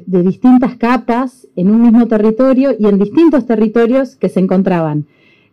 distintas 0.06 0.76
capas 0.76 1.48
en 1.56 1.70
un 1.70 1.82
mismo 1.82 2.08
territorio 2.08 2.72
y 2.78 2.88
en 2.88 3.00
distintos 3.00 3.46
territorios 3.46 4.16
que 4.16 4.30
se 4.30 4.40
encontraban 4.40 5.06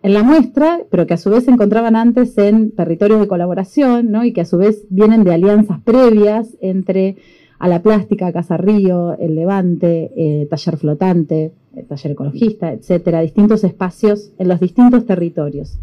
en 0.02 0.14
la 0.14 0.22
muestra, 0.22 0.80
pero 0.90 1.06
que 1.06 1.14
a 1.14 1.18
su 1.18 1.30
vez 1.30 1.44
se 1.44 1.50
encontraban 1.50 1.96
antes 1.96 2.38
en 2.38 2.70
territorios 2.70 3.20
de 3.20 3.28
colaboración, 3.28 4.10
¿no? 4.10 4.24
y 4.24 4.32
que 4.32 4.42
a 4.42 4.44
su 4.44 4.56
vez 4.56 4.86
vienen 4.90 5.24
de 5.24 5.34
alianzas 5.34 5.80
previas 5.80 6.56
entre 6.60 7.16
a 7.58 7.66
la 7.66 7.82
plástica, 7.82 8.32
Casa 8.32 8.56
Río, 8.56 9.18
el 9.18 9.34
Levante, 9.34 10.12
eh, 10.16 10.46
Taller 10.48 10.76
Flotante, 10.76 11.52
el 11.74 11.86
Taller 11.86 12.12
Ecologista, 12.12 12.72
etcétera, 12.72 13.20
distintos 13.20 13.64
espacios 13.64 14.30
en 14.38 14.48
los 14.48 14.60
distintos 14.60 15.04
territorios. 15.06 15.78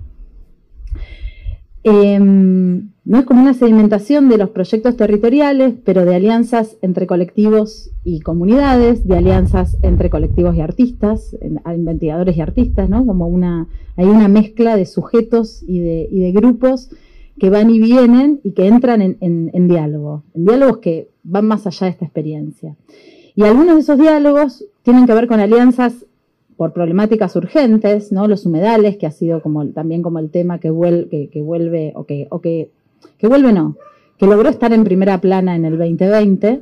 Em, 1.87 2.89
no 3.05 3.19
es 3.19 3.25
como 3.25 3.43
una 3.43 3.53
sedimentación 3.53 4.27
de 4.27 4.39
los 4.39 4.49
proyectos 4.49 4.97
territoriales, 4.97 5.75
pero 5.85 6.03
de 6.03 6.15
alianzas 6.15 6.77
entre 6.81 7.05
colectivos 7.05 7.91
y 8.03 8.21
comunidades, 8.21 9.07
de 9.07 9.15
alianzas 9.15 9.77
entre 9.83 10.09
colectivos 10.09 10.55
y 10.55 10.61
artistas, 10.61 11.37
investigadores 11.75 12.37
y 12.37 12.41
artistas, 12.41 12.89
¿no? 12.89 13.05
Como 13.05 13.27
una, 13.27 13.67
hay 13.97 14.07
una 14.07 14.27
mezcla 14.27 14.75
de 14.75 14.87
sujetos 14.87 15.63
y 15.67 15.79
de, 15.79 16.31
grupos 16.31 16.89
que 17.37 17.51
van 17.51 17.69
y 17.69 17.79
vienen 17.79 18.39
y 18.43 18.53
que 18.53 18.65
entran 18.65 19.03
en, 19.03 19.17
en, 19.21 19.67
diálogo, 19.67 20.23
en 20.33 20.45
diálogos 20.45 20.79
que 20.79 21.09
van 21.21 21.45
más 21.45 21.67
allá 21.67 21.85
de 21.85 21.91
esta 21.91 22.05
experiencia. 22.05 22.75
Y 23.35 23.43
algunos 23.43 23.75
de 23.75 23.81
esos 23.81 23.99
diálogos 23.99 24.65
tienen 24.81 25.05
que 25.05 25.13
ver 25.13 25.27
con 25.27 25.39
alianzas 25.39 26.07
por 26.57 26.73
problemáticas 26.73 27.35
urgentes, 27.35 28.11
¿no? 28.11 28.27
Los 28.27 28.45
humedales, 28.45 28.97
que 28.97 29.07
ha 29.07 29.11
sido 29.11 29.41
como 29.41 29.67
también 29.67 30.01
como 30.01 30.19
el 30.19 30.29
tema 30.29 30.59
que, 30.59 30.69
vuelve, 30.69 31.93
o 31.95 32.05
que, 32.05 32.27
o 32.29 32.41
que, 32.41 32.69
que 33.17 33.27
vuelve 33.27 33.51
no, 33.51 33.75
que 34.17 34.25
logró 34.25 34.49
estar 34.49 34.71
en 34.71 34.83
primera 34.83 35.19
plana 35.19 35.55
en 35.55 35.65
el 35.65 35.77
2020, 35.77 36.61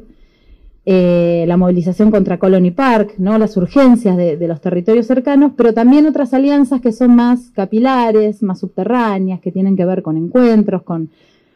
eh, 0.86 1.46
la 1.48 1.56
movilización 1.56 2.12
contra 2.12 2.40
Colony 2.40 2.72
Park, 2.72 3.14
¿no? 3.18 3.38
las 3.38 3.56
urgencias 3.56 4.18
de, 4.18 4.36
de, 4.36 4.48
los 4.48 4.60
territorios 4.60 5.06
cercanos, 5.06 5.54
pero 5.56 5.74
también 5.74 6.06
otras 6.08 6.34
alianzas 6.34 6.82
que 6.82 6.92
son 6.92 7.16
más 7.16 7.52
capilares, 7.52 8.44
más 8.44 8.60
subterráneas, 8.60 9.40
que 9.40 9.52
tienen 9.52 9.78
que 9.78 9.86
ver 9.86 10.02
con 10.02 10.18
encuentros, 10.18 10.82
con 10.84 11.10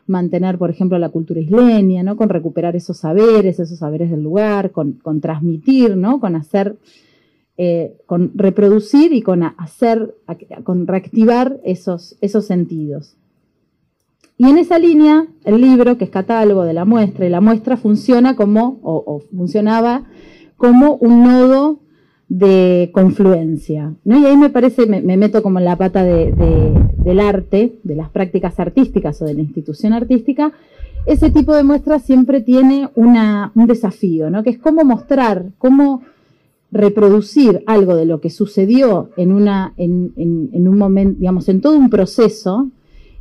mantener, 0.05 0.57
por 0.57 0.69
ejemplo, 0.69 0.97
la 0.97 1.09
cultura 1.09 1.41
isleña, 1.41 2.03
¿no? 2.03 2.15
con 2.15 2.29
recuperar 2.29 2.75
esos 2.75 2.97
saberes, 2.97 3.59
esos 3.59 3.79
saberes 3.79 4.09
del 4.09 4.23
lugar, 4.23 4.71
con, 4.71 4.93
con 4.93 5.19
transmitir, 5.21 5.97
¿no? 5.97 6.19
con 6.19 6.35
hacer 6.35 6.77
eh, 7.59 7.97
con 8.05 8.31
reproducir 8.35 9.13
y 9.13 9.23
con 9.23 9.41
hacer, 9.41 10.15
con 10.63 10.85
reactivar 10.85 11.59
esos, 11.63 12.15
esos 12.21 12.45
sentidos. 12.45 13.17
Y 14.37 14.47
en 14.47 14.59
esa 14.59 14.77
línea, 14.77 15.25
el 15.43 15.59
libro, 15.59 15.97
que 15.97 16.03
es 16.03 16.11
catálogo 16.11 16.63
de 16.63 16.73
la 16.73 16.85
muestra, 16.85 17.25
y 17.25 17.29
la 17.29 17.41
muestra 17.41 17.75
funciona 17.75 18.35
como, 18.35 18.79
o, 18.83 19.23
funcionaba 19.35 20.03
como 20.55 20.97
un 20.97 21.23
nodo 21.23 21.79
de 22.29 22.91
confluencia. 22.93 23.95
Y 24.05 24.13
ahí 24.13 24.37
me 24.37 24.51
parece, 24.51 24.85
me, 24.85 25.17
meto 25.17 25.41
como 25.41 25.57
en 25.57 25.65
la 25.65 25.77
pata 25.77 26.03
del 26.03 27.19
arte, 27.19 27.79
de 27.81 27.95
las 27.95 28.09
prácticas 28.09 28.59
artísticas 28.59 29.19
o 29.23 29.25
de 29.25 29.33
la 29.33 29.41
institución 29.41 29.93
artística, 29.93 30.51
ese 31.07 31.31
tipo 31.31 31.55
de 31.55 31.63
muestra 31.63 31.97
siempre 31.97 32.41
tiene 32.41 32.89
una, 32.93 33.51
un 33.55 33.65
desafío, 33.65 34.29
¿no? 34.29 34.43
que 34.43 34.51
es 34.51 34.59
cómo 34.59 34.83
mostrar, 34.83 35.45
cómo 35.57 36.03
reproducir 36.71 37.63
algo 37.65 37.95
de 37.95 38.05
lo 38.05 38.19
que 38.19 38.29
sucedió 38.29 39.09
en, 39.17 39.31
una, 39.31 39.73
en, 39.77 40.11
un 40.67 40.77
momento, 40.77 41.19
digamos, 41.19 41.47
en 41.49 41.61
todo 41.61 41.77
un 41.77 41.89
proceso, 41.89 42.69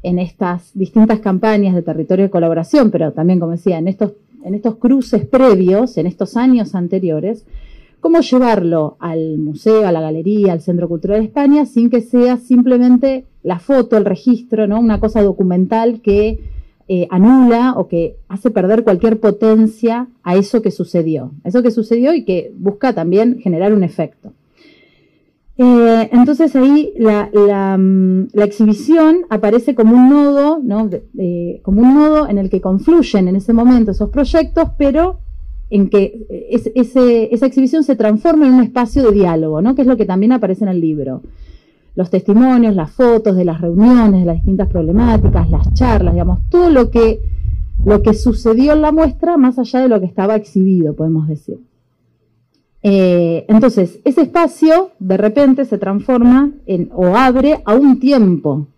en 0.02 0.18
estas 0.18 0.70
distintas 0.74 1.20
campañas 1.20 1.74
de 1.74 1.82
territorio 1.82 2.24
de 2.24 2.30
colaboración, 2.30 2.90
pero 2.90 3.12
también, 3.12 3.40
como 3.40 3.52
decía, 3.52 3.78
en 3.78 3.88
estos, 3.88 4.12
en 4.44 4.54
estos 4.54 4.76
cruces 4.76 5.24
previos, 5.24 5.96
en 5.96 6.06
estos 6.06 6.36
años 6.36 6.74
anteriores, 6.74 7.44
cómo 8.00 8.20
llevarlo 8.20 8.96
al 9.00 9.38
museo, 9.38 9.86
a 9.86 9.92
la 9.92 10.00
galería, 10.00 10.52
al 10.52 10.60
Centro 10.60 10.88
Cultural 10.88 11.20
de 11.20 11.26
España, 11.26 11.66
sin 11.66 11.90
que 11.90 12.02
sea 12.02 12.36
simplemente 12.36 13.24
la 13.42 13.58
foto, 13.58 13.96
el 13.96 14.04
registro, 14.04 14.66
¿no? 14.66 14.78
Una 14.78 15.00
cosa 15.00 15.22
documental 15.22 16.00
que 16.02 16.40
eh, 16.88 17.08
anula 17.10 17.74
o 17.76 17.88
que 17.88 18.16
hace 18.28 18.50
perder 18.52 18.84
cualquier 18.84 19.18
potencia 19.18 20.06
a 20.22 20.36
eso 20.36 20.62
que 20.62 20.70
sucedió, 20.70 21.32
a 21.42 21.48
eso 21.48 21.60
que 21.60 21.72
sucedió 21.72 22.14
y 22.14 22.24
que 22.24 22.52
busca 22.56 22.92
también 22.92 23.40
generar 23.40 23.74
un 23.74 23.82
efecto. 23.82 24.32
Eh, 25.58 26.08
entonces 26.12 26.54
ahí 26.54 26.92
mm, 26.96 28.26
la, 28.34 28.44
exhibición 28.44 29.22
aparece 29.30 29.74
como 29.74 29.96
un 29.96 30.10
nodo, 30.10 30.60
¿no? 30.62 30.88
como 31.62 31.82
un 31.82 31.94
nodo 31.94 32.28
en 32.28 32.38
el 32.38 32.50
que 32.50 32.60
confluyen 32.60 33.26
en 33.26 33.34
ese 33.34 33.52
momento 33.52 33.90
esos 33.90 34.10
proyectos, 34.10 34.70
pero 34.78 35.18
en 35.70 35.88
que 35.88 36.26
esa 36.50 37.46
exhibición 37.46 37.82
se 37.82 37.96
transforma 37.96 38.46
en 38.46 38.54
un 38.54 38.62
espacio 38.62 39.02
de 39.02 39.10
diálogo, 39.10 39.60
¿no? 39.60 39.74
que 39.74 39.82
es 39.82 39.88
lo 39.88 39.96
que 39.96 40.06
también 40.06 40.30
aparece 40.30 40.62
en 40.62 40.70
el 40.70 40.80
libro 40.80 41.22
los 41.96 42.10
testimonios, 42.10 42.76
las 42.76 42.92
fotos 42.92 43.34
de 43.34 43.44
las 43.44 43.60
reuniones, 43.60 44.20
de 44.20 44.26
las 44.26 44.36
distintas 44.36 44.68
problemáticas, 44.68 45.50
las 45.50 45.72
charlas, 45.72 46.12
digamos, 46.12 46.40
todo 46.50 46.70
lo 46.70 46.90
que, 46.90 47.22
lo 47.84 48.02
que 48.02 48.12
sucedió 48.12 48.74
en 48.74 48.82
la 48.82 48.92
muestra 48.92 49.38
más 49.38 49.58
allá 49.58 49.80
de 49.80 49.88
lo 49.88 49.98
que 49.98 50.06
estaba 50.06 50.36
exhibido, 50.36 50.94
podemos 50.94 51.26
decir. 51.26 51.58
Eh, 52.82 53.46
entonces, 53.48 53.98
ese 54.04 54.20
espacio 54.20 54.90
de 54.98 55.16
repente 55.16 55.64
se 55.64 55.78
transforma 55.78 56.52
en, 56.66 56.90
o 56.94 57.16
abre 57.16 57.62
a 57.64 57.74
un 57.74 57.98
tiempo 57.98 58.68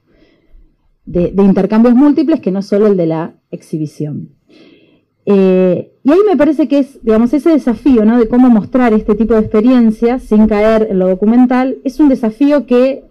de, 1.04 1.32
intercambios 1.36 1.94
múltiples 1.94 2.40
que 2.40 2.52
no 2.52 2.62
solo 2.62 2.86
el 2.86 2.96
de 2.96 3.06
la 3.06 3.34
exhibición. 3.50 4.30
Eh, 5.26 5.92
y 6.04 6.10
ahí 6.10 6.20
me 6.26 6.36
parece 6.36 6.68
que 6.68 6.78
es, 6.78 7.02
digamos, 7.02 7.34
ese 7.34 7.50
desafío, 7.50 8.04
¿no? 8.04 8.16
De 8.16 8.28
cómo 8.28 8.48
mostrar 8.48 8.94
este 8.94 9.14
tipo 9.14 9.34
de 9.34 9.40
experiencias 9.40 10.22
sin 10.22 10.46
caer 10.46 10.86
en 10.90 11.00
lo 11.00 11.08
documental, 11.08 11.78
es 11.84 11.98
un 12.00 12.08
desafío 12.08 12.64
que 12.64 13.07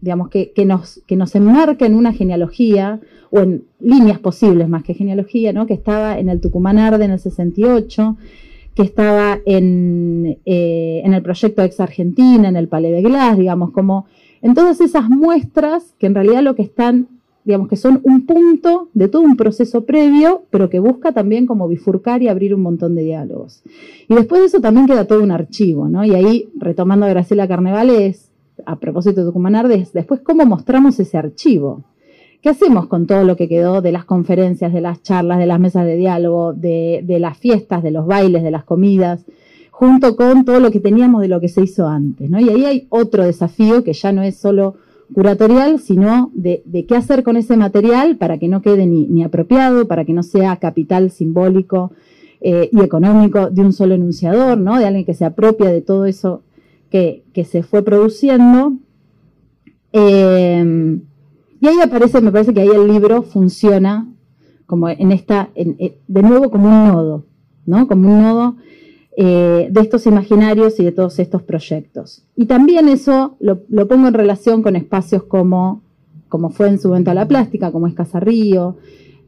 digamos, 0.00 0.28
que, 0.30 0.52
nos, 0.64 1.02
que 1.06 1.16
nos 1.16 1.34
enmarca 1.34 1.86
en 1.86 1.94
una 1.94 2.12
genealogía, 2.12 3.00
o 3.30 3.40
en 3.40 3.64
líneas 3.80 4.18
posibles 4.18 4.68
más 4.68 4.82
que 4.82 4.94
genealogía, 4.94 5.52
¿no? 5.52 5.66
que 5.66 5.74
estaba 5.74 6.18
en 6.18 6.28
el 6.28 6.40
Tucumán 6.40 6.78
Arde 6.78 7.04
en 7.04 7.10
el 7.12 7.18
68, 7.18 8.16
que 8.74 8.82
estaba 8.82 9.40
en, 9.44 10.38
eh, 10.46 11.02
en 11.04 11.14
el 11.14 11.22
proyecto 11.22 11.62
Ex 11.62 11.80
Argentina, 11.80 12.48
en 12.48 12.56
el 12.56 12.68
Palais 12.68 12.94
de 12.94 13.02
Glass, 13.02 13.36
digamos, 13.36 13.72
como 13.72 14.06
en 14.40 14.54
todas 14.54 14.80
esas 14.80 15.08
muestras 15.10 15.94
que 15.98 16.06
en 16.06 16.14
realidad 16.14 16.42
lo 16.42 16.54
que 16.54 16.62
están, 16.62 17.08
digamos, 17.44 17.68
que 17.68 17.76
son 17.76 18.00
un 18.04 18.24
punto 18.24 18.88
de 18.94 19.08
todo 19.08 19.22
un 19.22 19.36
proceso 19.36 19.84
previo, 19.84 20.44
pero 20.50 20.70
que 20.70 20.78
busca 20.78 21.12
también 21.12 21.46
como 21.46 21.66
bifurcar 21.66 22.22
y 22.22 22.28
abrir 22.28 22.54
un 22.54 22.62
montón 22.62 22.94
de 22.94 23.02
diálogos. 23.02 23.62
Y 24.08 24.14
después 24.14 24.40
de 24.42 24.46
eso 24.46 24.60
también 24.60 24.86
queda 24.86 25.06
todo 25.06 25.22
un 25.24 25.32
archivo, 25.32 25.88
¿no? 25.88 26.04
Y 26.04 26.14
ahí, 26.14 26.48
retomando 26.56 27.06
a 27.06 27.08
Graciela 27.08 27.48
Carnevales, 27.48 28.27
a 28.66 28.76
propósito 28.76 29.20
de 29.20 29.26
Tucumán 29.26 29.54
después 29.92 30.20
cómo 30.20 30.44
mostramos 30.46 30.98
ese 31.00 31.18
archivo. 31.18 31.84
¿Qué 32.40 32.50
hacemos 32.50 32.86
con 32.86 33.06
todo 33.06 33.24
lo 33.24 33.36
que 33.36 33.48
quedó 33.48 33.82
de 33.82 33.90
las 33.90 34.04
conferencias, 34.04 34.72
de 34.72 34.80
las 34.80 35.02
charlas, 35.02 35.38
de 35.38 35.46
las 35.46 35.58
mesas 35.58 35.84
de 35.84 35.96
diálogo, 35.96 36.52
de, 36.52 37.04
las 37.18 37.36
fiestas, 37.36 37.82
de 37.82 37.90
los 37.90 38.06
bailes, 38.06 38.44
de 38.44 38.52
las 38.52 38.62
comidas, 38.62 39.24
junto 39.72 40.14
con 40.14 40.44
todo 40.44 40.60
lo 40.60 40.70
que 40.70 40.78
teníamos 40.78 41.20
de 41.20 41.28
lo 41.28 41.40
que 41.40 41.48
se 41.48 41.62
hizo 41.62 41.88
antes? 41.88 42.30
Y 42.30 42.48
ahí 42.48 42.64
hay 42.64 42.86
otro 42.90 43.24
desafío 43.24 43.82
que 43.82 43.92
ya 43.92 44.12
no 44.12 44.22
es 44.22 44.36
solo 44.36 44.76
curatorial, 45.12 45.80
sino 45.80 46.30
de, 46.32 46.62
qué 46.86 46.94
hacer 46.94 47.24
con 47.24 47.36
ese 47.36 47.56
material 47.56 48.16
para 48.18 48.38
que 48.38 48.46
no 48.46 48.62
quede 48.62 48.86
ni, 48.86 49.24
apropiado, 49.24 49.88
para 49.88 50.04
que 50.04 50.12
no 50.12 50.22
sea 50.22 50.56
capital 50.56 51.10
simbólico 51.10 51.90
eh, 52.40 52.68
y 52.70 52.80
económico 52.82 53.50
de 53.50 53.62
un 53.62 53.72
solo 53.72 53.94
enunciador, 53.94 54.58
¿no? 54.58 54.78
de 54.78 54.86
alguien 54.86 55.04
que 55.04 55.14
se 55.14 55.24
apropia 55.24 55.70
de 55.70 55.80
todo 55.80 56.06
eso 56.06 56.42
que, 56.90 57.24
se 57.44 57.62
fue 57.62 57.82
produciendo. 57.82 58.74
Eh, 59.92 60.98
y 61.60 61.66
ahí 61.66 61.80
aparece, 61.82 62.20
me 62.20 62.32
parece 62.32 62.54
que 62.54 62.60
ahí 62.60 62.68
el 62.68 62.86
libro 62.86 63.22
funciona 63.22 64.08
como 64.66 64.88
en 64.88 65.12
esta, 65.12 65.50
de 65.54 66.22
nuevo 66.22 66.50
como 66.50 66.68
un 66.68 66.88
nodo, 66.88 67.24
¿no? 67.64 67.88
Como 67.88 68.14
un 68.14 68.22
nodo 68.22 68.56
eh, 69.20 69.66
de 69.68 69.80
estos 69.80 70.06
imaginarios 70.06 70.78
y 70.78 70.84
de 70.84 70.92
todos 70.92 71.18
estos 71.18 71.42
proyectos. 71.42 72.22
Y 72.36 72.46
también 72.46 72.88
eso 72.88 73.36
lo, 73.40 73.58
pongo 73.88 74.06
en 74.06 74.14
relación 74.14 74.62
con 74.62 74.76
espacios 74.76 75.24
como, 75.24 75.82
como 76.28 76.50
fue 76.50 76.68
en 76.68 76.78
su 76.78 76.86
momento 76.86 77.12
la 77.14 77.26
plástica, 77.26 77.72
como 77.72 77.88
es 77.88 77.94
Casarrío, 77.94 78.76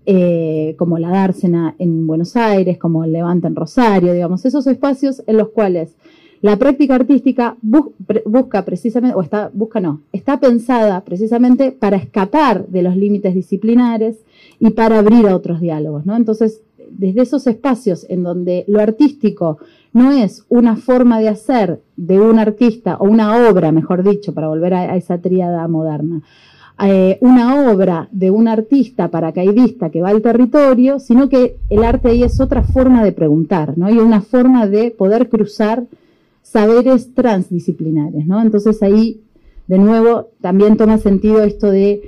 eh, 0.07 0.77
como 0.79 0.99
la 0.99 1.09
Dársena 1.09 1.75
en 1.81 2.07
Buenos 2.07 2.37
Aires, 2.37 2.79
como 2.79 3.03
el 3.03 3.11
Levante 3.11 3.49
en 3.49 3.57
Rosario, 3.57 4.13
digamos, 4.13 4.45
esos 4.45 4.65
espacios 4.69 5.25
en 5.27 5.39
los 5.39 5.49
cuales 5.49 5.97
la 6.43 6.57
práctica 6.57 6.95
artística 6.95 7.57
busca 7.61 8.65
precisamente, 8.65 9.15
o 9.15 9.23
está, 9.23 9.51
busca 9.53 9.81
no, 9.81 10.01
está 10.13 10.41
pensada 10.41 11.03
precisamente 11.03 11.71
para 11.71 11.99
escapar 11.99 12.67
de 12.67 12.83
los 12.83 12.97
límites 12.97 13.35
disciplinares 13.35 14.25
y 14.59 14.71
para 14.71 14.99
abrir 14.99 15.27
a 15.27 15.37
otros 15.37 15.61
diálogos, 15.61 16.07
¿no? 16.07 16.17
Entonces, 16.17 16.63
desde 16.91 17.23
esos 17.23 17.47
espacios 17.47 18.07
en 18.09 18.23
donde 18.23 18.65
lo 18.69 18.81
artístico 18.81 19.59
no 19.93 20.13
es 20.13 20.45
una 20.49 20.77
forma 20.77 21.21
de 21.21 21.29
hacer 21.29 21.83
de 21.97 22.19
un 22.19 22.39
artista, 22.39 22.97
o 22.97 23.05
una 23.05 23.49
obra, 23.49 23.71
mejor 23.71 24.03
dicho, 24.03 24.33
para 24.33 24.49
volver 24.49 24.75
a, 24.75 24.97
esa 24.97 25.19
tríada 25.19 25.67
moderna, 25.69 26.23
eh, 26.83 27.19
una 27.21 27.71
obra 27.71 28.09
de 28.11 28.31
un 28.31 28.49
artista 28.49 29.09
paracaidista 29.09 29.91
que 29.91 30.01
va 30.01 30.09
al 30.09 30.23
territorio, 30.23 30.99
sino 30.99 31.29
que 31.29 31.59
el 31.69 31.85
arte 31.85 32.09
ahí 32.09 32.23
es 32.23 32.41
otra 32.41 32.63
forma 32.63 33.05
de 33.05 33.13
preguntar, 33.13 33.77
¿no? 33.77 33.91
Y 33.91 33.99
una 33.99 34.23
forma 34.23 34.67
de 34.67 34.91
poder 34.91 35.29
cruzar 35.29 35.85
saberes 36.51 37.15
transdisciplinares, 37.15 38.27
¿no? 38.27 38.43
Entonces 38.43 38.83
ahí, 38.83 39.21
de 39.69 39.79
nuevo, 39.79 40.31
también 40.41 40.77
toma 40.77 40.99
sentido 40.99 41.45
esto 41.45 41.71
de 41.71 42.03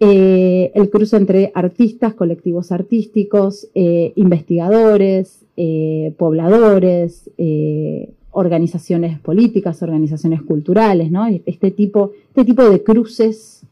eh, 0.00 0.72
el 0.74 0.88
cruce 0.88 1.16
entre 1.16 1.52
artistas, 1.54 2.14
colectivos 2.14 2.72
artísticos, 2.72 3.68
eh, 3.74 4.12
investigadores, 4.16 5.44
eh, 5.56 6.14
pobladores, 6.16 7.30
organizaciones 8.30 9.20
políticas, 9.20 9.82
organizaciones 9.82 10.40
culturales, 10.40 11.10
¿no? 11.10 11.26
Este 11.44 11.70
tipo, 11.70 12.12
este 12.28 12.46
tipo 12.46 12.64
de 12.64 12.82
cruces 12.82 13.62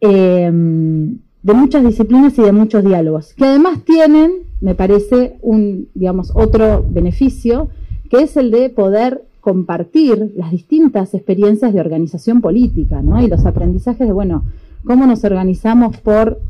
de 0.00 1.54
muchas 1.54 1.84
disciplinas 1.84 2.38
y 2.38 2.42
de 2.42 2.52
muchos 2.52 2.84
diálogos, 2.84 3.32
que 3.32 3.44
además 3.44 3.82
tienen, 3.84 4.32
me 4.60 4.74
parece, 4.74 5.38
un, 5.40 5.88
digamos, 5.94 6.30
otro 6.34 6.84
beneficio, 6.88 7.70
que 8.10 8.22
es 8.22 8.36
el 8.36 8.50
de 8.50 8.70
poder 8.70 9.22
compartir 9.40 10.32
las 10.36 10.50
distintas 10.50 11.14
experiencias 11.14 11.72
de 11.72 11.80
organización 11.80 12.40
política, 12.40 13.00
¿no? 13.02 13.22
Y 13.22 13.28
los 13.28 13.46
aprendizajes 13.46 14.06
de, 14.06 14.12
bueno, 14.12 14.44
cómo 14.84 15.06
nos 15.06 15.24
organizamos 15.24 15.96
por 15.98 16.40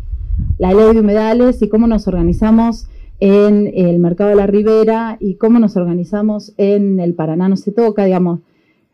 la 0.58 0.72
ley 0.72 0.94
de 0.94 1.00
humedales 1.00 1.62
y 1.62 1.68
cómo 1.68 1.86
nos 1.86 2.08
organizamos 2.08 2.88
en 3.20 3.70
el 3.74 3.98
mercado 3.98 4.30
de 4.30 4.36
la 4.36 4.46
ribera 4.46 5.16
y 5.20 5.34
cómo 5.34 5.58
nos 5.58 5.76
organizamos 5.76 6.52
en 6.56 7.00
el 7.00 7.14
Paraná 7.14 7.48
no 7.48 7.56
se 7.56 7.72
toca, 7.72 8.04
digamos, 8.04 8.40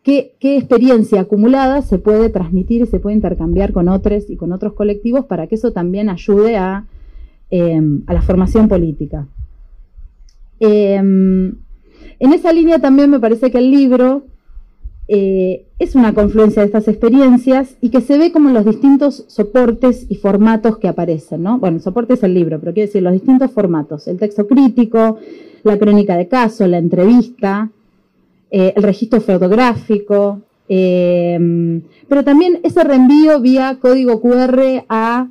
qué, 0.02 0.34
experiencia 0.40 1.22
acumulada 1.22 1.82
se 1.82 1.98
puede 1.98 2.30
transmitir 2.30 2.82
y 2.82 2.86
se 2.86 3.00
puede 3.00 3.16
intercambiar 3.16 3.72
con 3.72 3.88
otros 3.88 4.28
y 4.28 4.36
con 4.36 4.52
otros 4.52 4.74
colectivos 4.74 5.26
para 5.26 5.46
que 5.46 5.56
eso 5.56 5.72
también 5.72 6.08
ayude 6.08 6.56
a, 6.56 6.86
eh, 7.50 7.80
la 8.08 8.22
formación 8.22 8.68
política. 8.68 9.26
Eh, 10.60 11.54
en 12.24 12.32
esa 12.32 12.52
línea 12.52 12.78
también 12.78 13.10
me 13.10 13.20
parece 13.20 13.50
que 13.50 13.58
el 13.58 13.70
libro 13.70 14.24
eh, 15.08 15.66
es 15.78 15.94
una 15.94 16.14
confluencia 16.14 16.62
de 16.62 16.66
estas 16.66 16.88
experiencias 16.88 17.76
y 17.82 17.90
que 17.90 18.00
se 18.00 18.16
ve 18.16 18.32
como 18.32 18.48
los 18.48 18.64
distintos 18.64 19.24
soportes 19.28 20.06
y 20.08 20.16
formatos 20.16 20.78
que 20.78 20.88
aparecen, 20.88 21.42
¿no? 21.42 21.58
Bueno, 21.58 21.76
el 21.76 21.82
soporte 21.82 22.14
es 22.14 22.22
el 22.22 22.32
libro, 22.32 22.58
pero 22.58 22.72
quiero 22.72 22.86
decir 22.86 23.02
los 23.02 23.12
distintos 23.12 23.50
formatos, 23.50 24.08
el 24.08 24.18
texto 24.18 24.46
crítico, 24.46 25.18
la 25.62 25.78
crónica 25.78 26.16
de 26.16 26.28
caso, 26.28 26.66
la 26.66 26.78
entrevista, 26.78 27.70
eh, 28.50 28.72
el 28.74 28.82
registro 28.82 29.20
fotográfico, 29.20 30.40
eh, 30.68 31.82
pero 32.08 32.24
también 32.24 32.60
ese 32.62 32.82
reenvío 32.84 33.40
vía 33.40 33.78
código 33.80 34.22
QR 34.22 34.84
a 34.88 35.28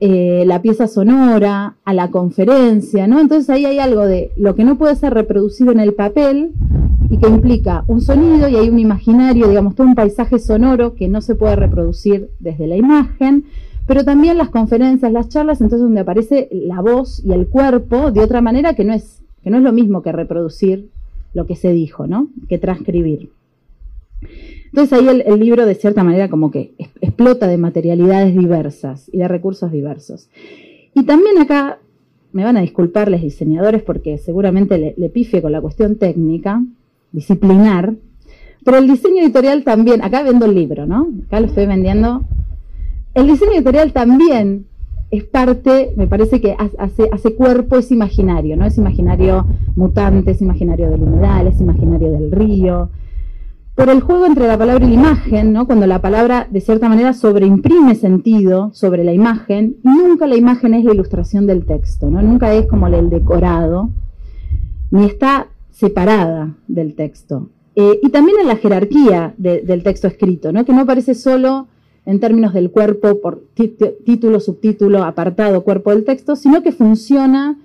eh, 0.00 0.44
la 0.46 0.62
pieza 0.62 0.86
sonora, 0.86 1.74
a 1.84 1.92
la 1.92 2.10
conferencia, 2.10 3.08
¿no? 3.08 3.20
Entonces 3.20 3.50
ahí 3.50 3.64
hay 3.64 3.78
algo 3.78 4.06
de 4.06 4.30
lo 4.36 4.54
que 4.54 4.64
no 4.64 4.78
puede 4.78 4.94
ser 4.94 5.12
reproducido 5.12 5.72
en 5.72 5.80
el 5.80 5.92
papel 5.92 6.52
y 7.10 7.18
que 7.18 7.28
implica 7.28 7.84
un 7.88 8.00
sonido 8.00 8.48
y 8.48 8.56
hay 8.56 8.68
un 8.68 8.78
imaginario, 8.78 9.48
digamos, 9.48 9.74
todo 9.74 9.86
un 9.86 9.94
paisaje 9.94 10.38
sonoro 10.38 10.94
que 10.94 11.08
no 11.08 11.20
se 11.20 11.34
puede 11.34 11.56
reproducir 11.56 12.30
desde 12.38 12.66
la 12.66 12.76
imagen, 12.76 13.44
pero 13.86 14.04
también 14.04 14.38
las 14.38 14.50
conferencias, 14.50 15.10
las 15.10 15.28
charlas, 15.30 15.60
entonces 15.60 15.84
donde 15.84 16.00
aparece 16.00 16.48
la 16.52 16.80
voz 16.80 17.24
y 17.24 17.32
el 17.32 17.48
cuerpo 17.48 18.12
de 18.12 18.20
otra 18.20 18.40
manera 18.40 18.74
que 18.74 18.84
no 18.84 18.92
es, 18.92 19.22
que 19.42 19.50
no 19.50 19.56
es 19.56 19.62
lo 19.62 19.72
mismo 19.72 20.02
que 20.02 20.12
reproducir 20.12 20.90
lo 21.34 21.46
que 21.46 21.56
se 21.56 21.72
dijo, 21.72 22.06
¿no? 22.06 22.28
Que 22.48 22.58
transcribir. 22.58 23.30
Entonces 24.68 24.92
ahí 24.92 25.22
el, 25.26 25.40
libro 25.40 25.66
de 25.66 25.74
cierta 25.74 26.04
manera 26.04 26.28
como 26.28 26.50
que 26.50 26.74
explota 27.00 27.46
de 27.46 27.58
materialidades 27.58 28.36
diversas 28.36 29.08
y 29.12 29.18
de 29.18 29.28
recursos 29.28 29.72
diversos. 29.72 30.28
Y 30.94 31.04
también 31.04 31.38
acá, 31.38 31.78
me 32.32 32.44
van 32.44 32.56
a 32.56 32.60
disculpar 32.60 33.10
los 33.10 33.22
diseñadores 33.22 33.82
porque 33.82 34.18
seguramente 34.18 34.78
le, 34.78 34.94
le 34.96 35.08
pifie 35.08 35.40
con 35.40 35.52
la 35.52 35.60
cuestión 35.60 35.96
técnica, 35.96 36.62
disciplinar, 37.12 37.94
pero 38.64 38.78
el 38.78 38.86
diseño 38.86 39.22
editorial 39.22 39.64
también, 39.64 40.02
acá 40.02 40.22
vendo 40.22 40.44
el 40.44 40.54
libro, 40.54 40.86
¿no? 40.86 41.08
Acá 41.26 41.40
lo 41.40 41.46
estoy 41.46 41.66
vendiendo. 41.66 42.22
El 43.14 43.26
diseño 43.26 43.52
editorial 43.52 43.92
también 43.92 44.66
es 45.10 45.24
parte, 45.24 45.92
me 45.96 46.06
parece 46.06 46.40
que 46.40 46.54
hace, 46.78 47.34
cuerpo, 47.34 47.78
es 47.78 47.90
imaginario, 47.90 48.56
¿no? 48.56 48.66
Es 48.66 48.76
imaginario 48.76 49.46
mutante, 49.74 50.32
es 50.32 50.42
imaginario 50.42 50.90
del 50.90 51.02
humedal, 51.02 51.46
es 51.46 51.60
imaginario 51.60 52.10
del 52.10 52.30
río, 52.30 52.90
por 53.78 53.90
el 53.90 54.00
juego 54.00 54.26
entre 54.26 54.48
la 54.48 54.58
palabra 54.58 54.84
y 54.84 54.88
la 54.88 54.94
imagen, 54.96 55.52
¿no? 55.52 55.64
cuando 55.64 55.86
la 55.86 56.02
palabra 56.02 56.48
de 56.50 56.60
cierta 56.60 56.88
manera 56.88 57.14
sobreimprime 57.14 57.94
sentido 57.94 58.72
sobre 58.74 59.04
la 59.04 59.12
imagen, 59.12 59.76
nunca 59.84 60.26
la 60.26 60.34
imagen 60.34 60.74
es 60.74 60.84
la 60.84 60.92
ilustración 60.92 61.46
del 61.46 61.64
texto, 61.64 62.10
¿no? 62.10 62.20
nunca 62.20 62.52
es 62.54 62.66
como 62.66 62.88
el 62.88 63.08
decorado, 63.08 63.90
ni 64.90 65.04
está 65.04 65.46
separada 65.70 66.56
del 66.66 66.96
texto. 66.96 67.50
Eh, 67.76 68.00
y 68.02 68.08
también 68.08 68.38
en 68.40 68.48
la 68.48 68.56
jerarquía 68.56 69.34
del 69.36 69.84
texto 69.84 70.08
escrito, 70.08 70.50
¿no? 70.50 70.64
que 70.64 70.72
no 70.72 70.80
aparece 70.80 71.14
solo 71.14 71.68
en 72.04 72.18
términos 72.18 72.54
del 72.54 72.72
cuerpo 72.72 73.20
por 73.20 73.44
título, 73.54 74.40
subtítulo, 74.40 75.04
apartado, 75.04 75.62
cuerpo 75.62 75.90
del 75.90 76.04
texto, 76.04 76.34
sino 76.34 76.64
que 76.64 76.72
funciona 76.72 77.56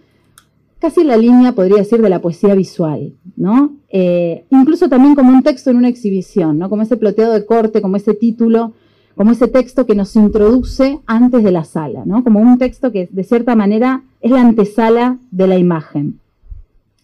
casi 0.83 1.05
la 1.05 1.15
línea, 1.15 1.53
podría 1.53 1.77
decir, 1.77 2.01
de 2.01 2.09
la 2.09 2.19
poesía 2.19 2.55
visual, 2.55 3.13
¿no? 3.37 3.71
Eh, 3.87 4.43
incluso 4.49 4.89
también 4.89 5.15
como 5.15 5.31
un 5.31 5.41
texto 5.41 5.69
en 5.69 5.77
una 5.77 5.87
exhibición, 5.87 6.59
¿no? 6.59 6.69
Como 6.69 6.81
ese 6.81 6.97
ploteado 6.97 7.31
de 7.31 7.45
corte, 7.45 7.81
como 7.81 7.95
ese 7.95 8.13
título, 8.13 8.73
como 9.15 9.31
ese 9.31 9.47
texto 9.47 9.85
que 9.85 9.95
nos 9.95 10.13
introduce 10.17 10.99
antes 11.05 11.41
de 11.41 11.51
la 11.51 11.63
sala, 11.63 12.03
¿no? 12.05 12.21
Como 12.25 12.41
un 12.41 12.57
texto 12.57 12.91
que 12.91 13.07
de 13.09 13.23
cierta 13.23 13.55
manera 13.55 14.03
es 14.19 14.31
la 14.31 14.41
antesala 14.41 15.19
de 15.31 15.47
la 15.47 15.57
imagen. 15.57 16.19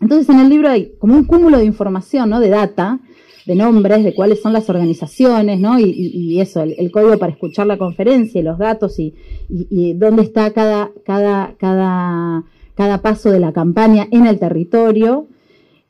Entonces 0.02 0.28
en 0.28 0.42
el 0.42 0.50
libro 0.50 0.68
hay 0.68 0.92
como 1.00 1.16
un 1.16 1.24
cúmulo 1.24 1.58
de 1.58 1.64
información, 1.64 2.30
¿no? 2.30 2.42
De 2.42 2.50
data, 2.50 3.00
de 3.46 3.56
nombres, 3.56 4.04
de 4.04 4.14
cuáles 4.14 4.42
son 4.42 4.52
las 4.52 4.70
organizaciones, 4.70 5.62
¿no? 5.62 5.80
Y, 5.80 6.42
eso, 6.42 6.64
el, 6.64 6.92
código 6.92 7.18
para 7.18 7.32
escuchar 7.32 7.66
la 7.66 7.78
conferencia 7.78 8.42
y 8.42 8.44
los 8.44 8.58
datos 8.58 9.00
y, 9.00 9.14
dónde 9.94 10.24
está 10.24 10.52
cada, 10.52 10.92
cada, 11.06 11.56
cada, 11.58 12.44
cada 12.80 13.02
paso 13.02 13.30
de 13.30 13.42
la 13.42 13.52
campaña 13.52 14.08
en 14.10 14.26
el 14.26 14.40
territorio, 14.40 15.28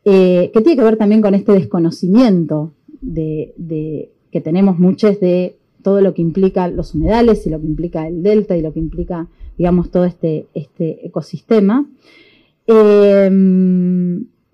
eh, 0.06 0.50
que 0.52 0.62
tiene 0.62 0.76
que 0.76 0.84
ver 0.84 0.98
también 0.98 1.22
con 1.22 1.36
este 1.36 1.52
desconocimiento 1.52 2.74
de, 3.00 4.10
que 4.32 4.42
tenemos 4.42 4.80
muchos 4.80 5.20
de 5.20 5.56
todo 5.84 6.02
lo 6.02 6.16
que 6.16 6.24
implica 6.24 6.68
los 6.68 6.96
humedales 6.96 7.46
y 7.46 7.52
lo 7.52 7.62
que 7.62 7.68
implica 7.68 8.08
el 8.08 8.24
delta 8.24 8.58
y 8.58 8.64
lo 8.64 8.74
que 8.74 8.80
implica, 8.80 9.28
digamos, 9.56 9.92
todo 9.92 10.06
este, 10.06 10.48
este 10.56 11.06
ecosistema. 11.06 11.88
Eh, 12.66 13.30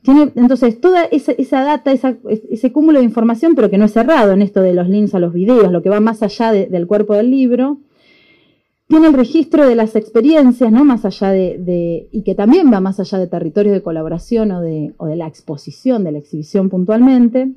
tiene, 0.02 0.32
entonces, 0.36 0.82
toda 0.82 1.06
esa, 1.06 1.64
data, 1.64 1.94
ese 1.94 2.72
cúmulo 2.74 3.00
de 3.00 3.06
información, 3.06 3.56
pero 3.56 3.70
que 3.70 3.78
no 3.78 3.86
es 3.86 3.94
cerrado 3.94 4.34
en 4.34 4.42
esto 4.42 4.60
de 4.60 4.74
los 4.74 4.90
links 4.90 5.16
a 5.16 5.20
los 5.20 5.32
videos, 5.32 5.72
lo 5.72 5.82
que 5.82 5.90
va 5.90 6.02
más 6.02 6.22
allá 6.22 6.52
del 6.52 6.86
cuerpo 6.86 7.14
del 7.14 7.32
libro, 7.32 7.78
tiene 8.88 9.08
el 9.08 9.14
registro 9.14 9.68
de 9.68 9.76
las 9.76 9.96
experiencias, 9.96 10.72
¿no? 10.72 10.86
Más 10.86 11.06
allá 11.06 11.32
de, 11.32 12.08
y 12.12 12.24
que 12.24 12.36
también 12.36 12.72
va 12.72 12.80
más 12.80 13.00
allá 13.00 13.18
de 13.18 13.28
territorios 13.28 13.74
de 13.74 13.82
colaboración 13.82 14.52
o 14.52 14.62
de, 14.62 14.94
la 15.16 15.28
exposición, 15.28 16.04
de 16.04 16.12
la 16.12 16.20
exhibición 16.20 16.70
puntualmente, 16.70 17.52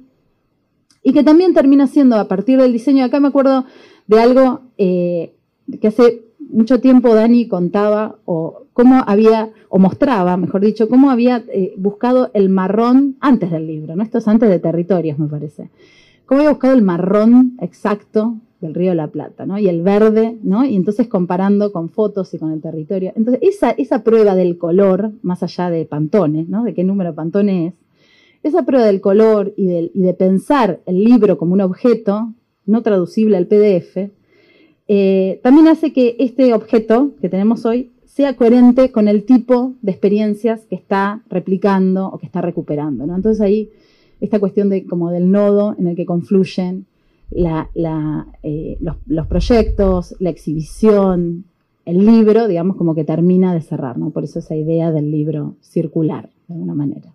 y 1.02 1.12
que 1.12 1.22
también 1.22 1.52
termina 1.52 1.86
siendo 1.86 2.16
a 2.16 2.28
partir 2.28 2.60
del 2.60 2.72
diseño. 2.72 3.04
Acá 3.04 3.20
me 3.20 3.28
acuerdo 3.28 3.66
de 4.06 4.20
algo 4.20 4.62
eh, 4.78 5.34
que 5.80 5.88
hace 5.88 6.24
mucho 6.38 6.80
tiempo 6.80 7.14
Dani 7.14 7.46
contaba 7.46 8.16
o 8.24 8.66
cómo 8.72 9.04
había, 9.06 9.50
o 9.68 9.78
mostraba, 9.78 10.38
mejor 10.38 10.62
dicho, 10.62 10.88
cómo 10.88 11.10
había 11.10 11.44
eh, 11.52 11.74
buscado 11.76 12.30
el 12.32 12.48
marrón 12.48 13.16
antes 13.20 13.50
del 13.50 13.66
libro, 13.66 13.96
¿no? 13.96 14.02
Esto 14.02 14.18
es 14.18 14.28
antes 14.28 14.48
de 14.48 14.60
territorios, 14.60 15.18
me 15.18 15.28
parece. 15.28 15.70
Cómo 16.24 16.40
había 16.40 16.52
buscado 16.52 16.74
el 16.74 16.82
marrón 16.82 17.58
exacto 17.60 18.36
del 18.60 18.74
río 18.74 18.90
de 18.90 18.96
la 18.96 19.08
Plata, 19.08 19.46
¿no? 19.46 19.58
Y 19.58 19.68
el 19.68 19.82
verde, 19.82 20.36
¿no? 20.42 20.64
Y 20.64 20.74
entonces 20.74 21.08
comparando 21.08 21.72
con 21.72 21.90
fotos 21.90 22.32
y 22.34 22.38
con 22.38 22.52
el 22.52 22.60
territorio. 22.60 23.12
Entonces, 23.14 23.42
esa, 23.42 23.70
esa 23.70 24.02
prueba 24.02 24.34
del 24.34 24.58
color, 24.58 25.12
más 25.22 25.42
allá 25.42 25.70
de 25.70 25.84
Pantone, 25.84 26.46
¿no? 26.48 26.64
De 26.64 26.74
qué 26.74 26.84
número 26.84 27.14
Pantone 27.14 27.68
es, 27.68 27.74
esa 28.42 28.64
prueba 28.64 28.86
del 28.86 29.00
color 29.00 29.52
y, 29.56 29.68
y 29.94 30.02
de 30.02 30.14
pensar 30.14 30.80
el 30.86 31.02
libro 31.02 31.38
como 31.38 31.54
un 31.54 31.60
objeto 31.60 32.32
no 32.66 32.82
traducible 32.82 33.36
al 33.36 33.46
PDF, 33.46 34.10
eh, 34.88 35.40
también 35.42 35.68
hace 35.68 35.92
que 35.92 36.16
este 36.18 36.54
objeto 36.54 37.12
que 37.20 37.28
tenemos 37.28 37.66
hoy 37.66 37.92
sea 38.06 38.34
coherente 38.34 38.90
con 38.90 39.06
el 39.06 39.24
tipo 39.24 39.74
de 39.82 39.92
experiencias 39.92 40.64
que 40.66 40.74
está 40.74 41.22
replicando 41.28 42.08
o 42.08 42.18
que 42.18 42.26
está 42.26 42.40
recuperando. 42.40 43.04
Entonces 43.04 43.40
ahí 43.40 43.70
esta 44.20 44.40
cuestión 44.40 44.70
de, 44.70 44.84
como 44.86 45.10
del 45.10 45.30
nodo 45.30 45.76
en 45.78 45.88
el 45.88 45.94
que 45.94 46.06
confluyen 46.06 46.86
eh, 47.30 48.78
los, 49.06 49.26
proyectos, 49.26 50.16
la 50.18 50.30
exhibición, 50.30 51.44
el 51.84 52.04
libro, 52.04 52.48
digamos, 52.48 52.76
como 52.76 52.94
que 52.94 53.04
termina 53.04 53.54
de 53.54 53.60
cerrar, 53.60 53.96
Por 54.12 54.24
eso 54.24 54.38
esa 54.38 54.54
idea 54.54 54.90
del 54.90 55.10
libro 55.10 55.56
circular, 55.60 56.30
de 56.48 56.54
alguna 56.54 56.74
manera. 56.74 57.14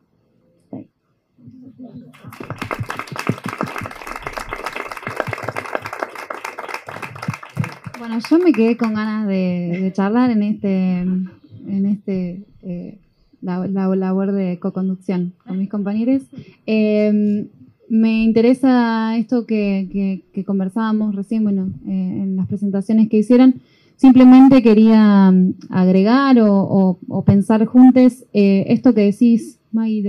Bueno, 7.99 8.19
yo 8.30 8.38
me 8.39 8.52
quedé 8.52 8.76
con 8.76 8.93
ganas 8.93 9.28
de, 9.28 9.91
charlar 9.95 10.30
en 10.30 10.43
este, 10.43 10.99
en 10.99 11.86
este 11.86 12.43
eh, 12.62 12.99
la, 13.43 13.67
labor 13.67 14.32
de 14.32 14.60
co-conducción 14.60 15.34
con 15.45 15.58
mis 15.58 15.69
compañeros. 15.69 16.23
Em, 16.65 17.47
me 17.94 18.24
interesa 18.24 19.16
esto 19.18 19.46
que, 19.46 20.24
conversábamos 20.48 21.16
recién, 21.16 21.44
bueno, 21.44 21.70
eh, 21.86 21.92
en 21.92 22.36
las 22.36 22.48
presentaciones 22.48 23.08
que 23.08 23.18
hicieron. 23.18 23.62
Simplemente 23.98 24.64
quería 24.64 25.30
mm, 25.30 25.54
agregar 25.70 26.38
o, 26.42 26.98
pensar 27.24 27.66
juntos 27.68 28.26
eh, 28.34 28.66
esto 28.70 28.96
que 28.96 29.02
decís, 29.02 29.60
Maggie, 29.72 30.02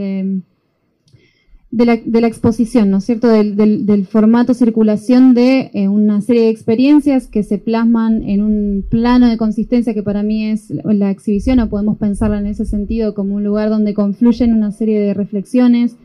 de 1.70 1.84
la, 1.84 2.26
exposición, 2.26 2.88
¿no 2.88 2.98
es 2.98 3.04
cierto? 3.04 3.28
Del, 3.28 3.54
del, 3.54 4.06
formato 4.06 4.54
circulación 4.54 5.34
de 5.34 5.70
eh, 5.74 5.88
una 5.88 6.22
serie 6.22 6.44
de 6.44 6.48
experiencias 6.48 7.26
que 7.26 7.42
se 7.42 7.58
plasman 7.58 8.22
en 8.22 8.40
un 8.40 8.86
plano 8.88 9.28
de 9.28 9.36
consistencia 9.36 9.92
que 9.92 10.02
para 10.02 10.22
mí 10.22 10.46
es 10.46 10.70
la 10.70 11.10
exhibición, 11.10 11.58
o 11.58 11.68
podemos 11.68 11.98
pensarla 11.98 12.38
en 12.38 12.46
ese 12.46 12.64
sentido 12.64 13.12
como 13.12 13.34
un 13.34 13.44
lugar 13.44 13.68
donde 13.68 13.92
confluyen 13.92 14.54
una 14.54 14.72
serie 14.72 14.98
de 15.00 15.12
reflexiones, 15.12 15.96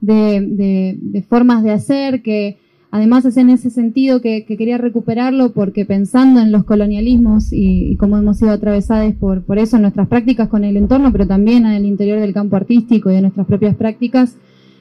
de, 0.00 0.96
de, 1.00 1.22
formas 1.22 1.62
de 1.62 1.72
hacer, 1.72 2.22
que 2.22 2.58
además 2.90 3.24
es 3.24 3.36
en 3.36 3.50
ese 3.50 3.70
sentido 3.70 4.20
que, 4.20 4.44
quería 4.44 4.78
recuperarlo 4.78 5.52
porque 5.52 5.84
pensando 5.84 6.40
en 6.40 6.52
los 6.52 6.64
colonialismos 6.64 7.52
y, 7.52 7.92
y 7.92 7.96
cómo 7.96 8.16
hemos 8.16 8.38
sido 8.38 8.52
atravesados 8.52 9.14
por, 9.14 9.42
por 9.42 9.58
eso 9.58 9.76
en 9.76 9.82
nuestras 9.82 10.08
prácticas 10.08 10.48
con 10.48 10.64
el 10.64 10.76
entorno, 10.76 11.12
pero 11.12 11.26
también 11.26 11.66
en 11.66 11.72
el 11.72 11.84
interior 11.84 12.20
del 12.20 12.34
campo 12.34 12.56
artístico 12.56 13.10
y 13.10 13.14
de 13.14 13.22
nuestras 13.22 13.46
propias 13.46 13.74
prácticas, 13.74 14.36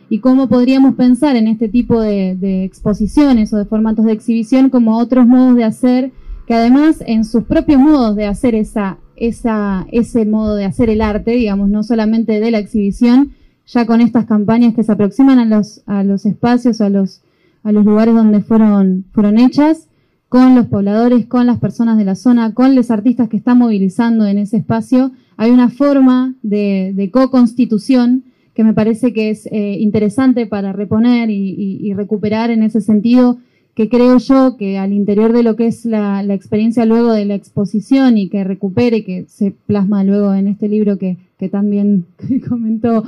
y 0.10 0.20
cómo 0.20 0.48
podríamos 0.48 0.96
pensar 0.96 1.36
en 1.36 1.48
este 1.48 1.68
tipo 1.68 2.00
de, 2.02 2.64
exposiciones 2.64 3.54
o 3.54 3.58
de 3.58 3.66
formatos 3.66 4.06
de 4.06 4.14
exhibición 4.14 4.70
como 4.70 4.98
otros 4.98 5.26
modos 5.26 5.56
de 5.56 5.64
hacer 5.64 6.12
que 6.48 6.54
además 6.54 7.04
en 7.06 7.26
sus 7.26 7.44
propios 7.46 7.80
modos 7.80 8.16
de 8.16 8.28
hacer 8.28 8.54
esa, 8.54 9.00
esa, 9.16 9.88
ese 9.92 10.26
modo 10.26 10.56
de 10.56 10.66
hacer 10.66 10.92
el 10.92 11.02
arte, 11.02 11.32
digamos, 11.32 11.70
no 11.70 11.82
solamente 11.82 12.40
de 12.40 12.52
la 12.52 12.60
exhibición, 12.60 13.32
ya 13.68 13.86
con 13.86 14.02
estas 14.02 14.26
campañas 14.26 14.74
que 14.74 14.84
se 14.84 14.92
aproximan 14.92 15.40
a 15.40 15.46
los, 15.46 15.82
a 15.86 16.04
los 16.04 16.26
espacios, 16.26 16.82
a 16.82 16.90
los, 16.90 17.22
lugares 17.64 18.14
donde 18.14 18.42
fueron, 18.42 19.06
fueron 19.12 19.40
hechas, 19.40 19.88
con 20.30 20.56
los 20.56 20.68
pobladores, 20.68 21.26
con 21.28 21.48
las 21.48 21.60
personas 21.60 21.98
de 21.98 22.06
la 22.06 22.16
zona, 22.16 22.54
con 22.54 22.76
los 22.76 22.92
artistas 22.92 23.30
que 23.30 23.38
están 23.38 23.58
movilizando 23.58 24.26
en 24.26 24.38
ese 24.38 24.58
espacio, 24.58 25.12
hay 25.38 25.52
una 25.52 25.70
forma 25.70 26.36
de, 26.42 26.94
de 26.96 27.12
co-constitución 27.12 28.24
que 28.56 28.64
me 28.64 28.74
parece 28.74 29.14
que 29.14 29.30
es 29.30 29.48
eh, 29.48 29.78
interesante 29.80 30.48
para 30.48 30.72
reponer 30.72 31.30
y, 31.30 31.94
recuperar 31.94 32.50
en 32.50 32.64
ese 32.64 32.80
sentido, 32.82 33.38
que 33.76 33.90
creo 33.90 34.18
yo 34.18 34.56
que 34.58 34.78
al 34.78 34.94
interior 34.94 35.34
de 35.34 35.44
lo 35.44 35.58
que 35.58 35.68
es 35.68 35.84
la, 35.84 36.24
experiencia 36.34 36.86
luego 36.86 37.12
de 37.12 37.26
la 37.26 37.36
exposición 37.36 38.18
y 38.18 38.30
que 38.30 38.46
recupere, 38.46 39.04
que 39.04 39.26
se 39.28 39.52
plasma 39.52 40.06
luego 40.06 40.34
en 40.34 40.48
este 40.48 40.70
libro 40.70 40.98
que, 40.98 41.18
también 41.52 42.06
comentó 42.50 43.04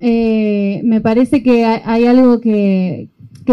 Eh, 0.00 0.80
me 0.84 1.00
parece 1.00 1.42
que 1.42 1.64
hay, 1.64 2.06
algo 2.06 2.40
que, 2.40 3.08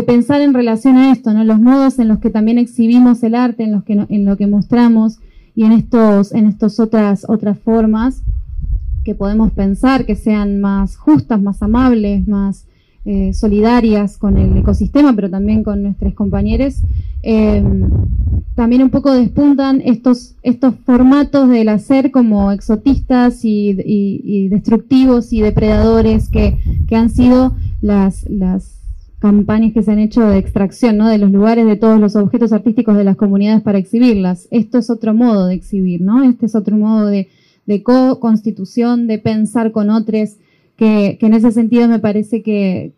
pensar 0.06 0.42
en 0.42 0.54
relación 0.54 0.98
a 0.98 1.12
esto, 1.12 1.34
¿no? 1.34 1.44
Los 1.44 1.60
modos 1.60 2.00
en 2.00 2.08
los 2.08 2.20
que 2.20 2.30
también 2.30 2.58
exhibimos 2.58 3.24
el 3.24 3.36
arte, 3.36 3.64
en 3.64 3.72
los 3.72 3.84
que 3.84 3.94
en 3.94 4.26
lo 4.26 4.38
que 4.38 4.48
mostramos 4.48 5.20
y 5.56 5.66
en 5.66 5.72
estos, 5.72 6.34
en 6.34 6.48
estas 6.48 6.80
otras, 6.80 7.26
otras 7.28 7.60
formas 7.60 8.24
que 9.04 9.16
podemos 9.16 9.52
pensar 9.52 10.06
que 10.06 10.16
sean 10.16 10.60
más 10.62 10.96
justas, 10.96 11.42
más 11.42 11.62
amables, 11.62 12.28
más 12.28 12.66
eh, 13.06 13.34
solidarias 13.34 14.18
con 14.18 14.38
el 14.38 14.56
ecosistema, 14.58 15.14
pero 15.14 15.30
también 15.30 15.62
con 15.62 15.84
nuestros 15.84 16.14
compañeros, 16.14 16.76
em, 17.22 17.90
también 18.56 18.82
un 18.82 18.92
poco 18.92 19.12
despuntan 19.12 19.82
estos, 19.84 20.36
estos 20.42 20.76
formatos 20.86 21.50
del 21.50 21.68
hacer 21.68 22.12
como 22.12 22.52
exotistas 22.54 23.44
y, 23.44 24.48
destructivos 24.50 25.34
y 25.34 25.42
depredadores 25.42 26.30
que, 26.30 26.58
han 26.92 27.10
sido 27.10 27.56
las, 27.82 28.30
las 28.30 28.80
campañas 29.20 29.74
que 29.74 29.84
se 29.84 29.92
han 29.92 30.00
hecho 30.00 30.22
de 30.22 30.38
extracción 30.38 30.98
¿no? 30.98 31.10
de 31.10 31.18
los 31.18 31.32
lugares 31.32 31.66
de 31.66 31.76
todos 31.76 32.00
los 32.00 32.16
objetos 32.16 32.54
artísticos 32.54 32.96
de 32.96 33.04
las 33.04 33.18
comunidades 33.18 33.64
para 33.64 33.80
exhibirlas. 33.80 34.48
Esto 34.52 34.78
es 34.78 34.90
otro 34.90 35.14
modo 35.14 35.48
de 35.48 35.56
exhibir, 35.56 36.02
¿no? 36.02 36.24
Este 36.24 36.46
es 36.46 36.56
otro 36.56 36.78
modo 36.78 37.08
de, 37.08 37.30
de 37.66 37.84
co-constitución, 37.84 39.08
de 39.08 39.18
pensar 39.18 39.72
con 39.72 39.90
otros, 39.90 40.38
que, 40.78 41.18
en 41.22 41.34
ese 41.34 41.52
sentido 41.52 41.88
me 41.88 42.00
parece 42.00 42.42
que, 42.42 42.94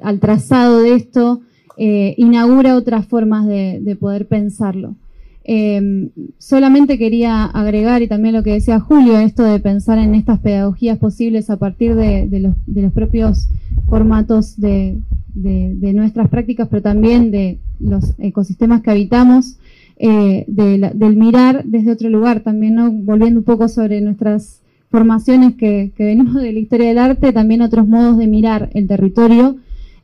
al, 0.00 0.20
trazado 0.20 0.82
de 0.82 0.94
esto 0.94 1.40
eh, 1.76 2.14
inaugura 2.16 2.76
otras 2.76 3.06
formas 3.06 3.46
de, 3.46 3.96
poder 4.00 4.26
pensarlo. 4.26 4.94
Em, 5.44 6.10
solamente 6.36 6.98
quería 6.98 7.44
agregar, 7.44 8.02
y 8.02 8.08
también 8.08 8.34
lo 8.34 8.42
que 8.42 8.52
decía 8.52 8.80
Julio, 8.80 9.18
esto 9.18 9.44
de 9.44 9.60
pensar 9.60 9.98
en 9.98 10.14
estas 10.14 10.40
pedagogías 10.40 10.98
posibles 10.98 11.48
a 11.48 11.56
partir 11.56 11.94
de, 11.94 12.28
los, 12.40 12.92
propios 12.92 13.48
formatos 13.88 14.60
de, 14.60 14.98
nuestras 15.34 16.28
prácticas, 16.28 16.68
pero 16.68 16.82
también 16.82 17.30
de 17.30 17.58
los 17.80 18.14
ecosistemas 18.18 18.82
que 18.82 18.90
habitamos, 18.90 19.56
eh, 20.00 20.44
del 20.46 21.16
mirar 21.16 21.64
desde 21.64 21.92
otro 21.92 22.08
lugar, 22.08 22.40
también 22.40 23.04
volviendo 23.04 23.40
un 23.40 23.44
poco 23.44 23.68
sobre 23.68 24.00
nuestras 24.00 24.60
formaciones 24.90 25.54
que, 25.54 25.92
venimos 25.98 26.34
de 26.34 26.52
la 26.52 26.58
historia 26.58 26.88
del 26.88 26.98
arte, 26.98 27.32
también 27.32 27.62
otros 27.62 27.86
modos 27.86 28.18
de 28.18 28.26
mirar 28.26 28.70
el 28.74 28.86
territorio, 28.86 29.56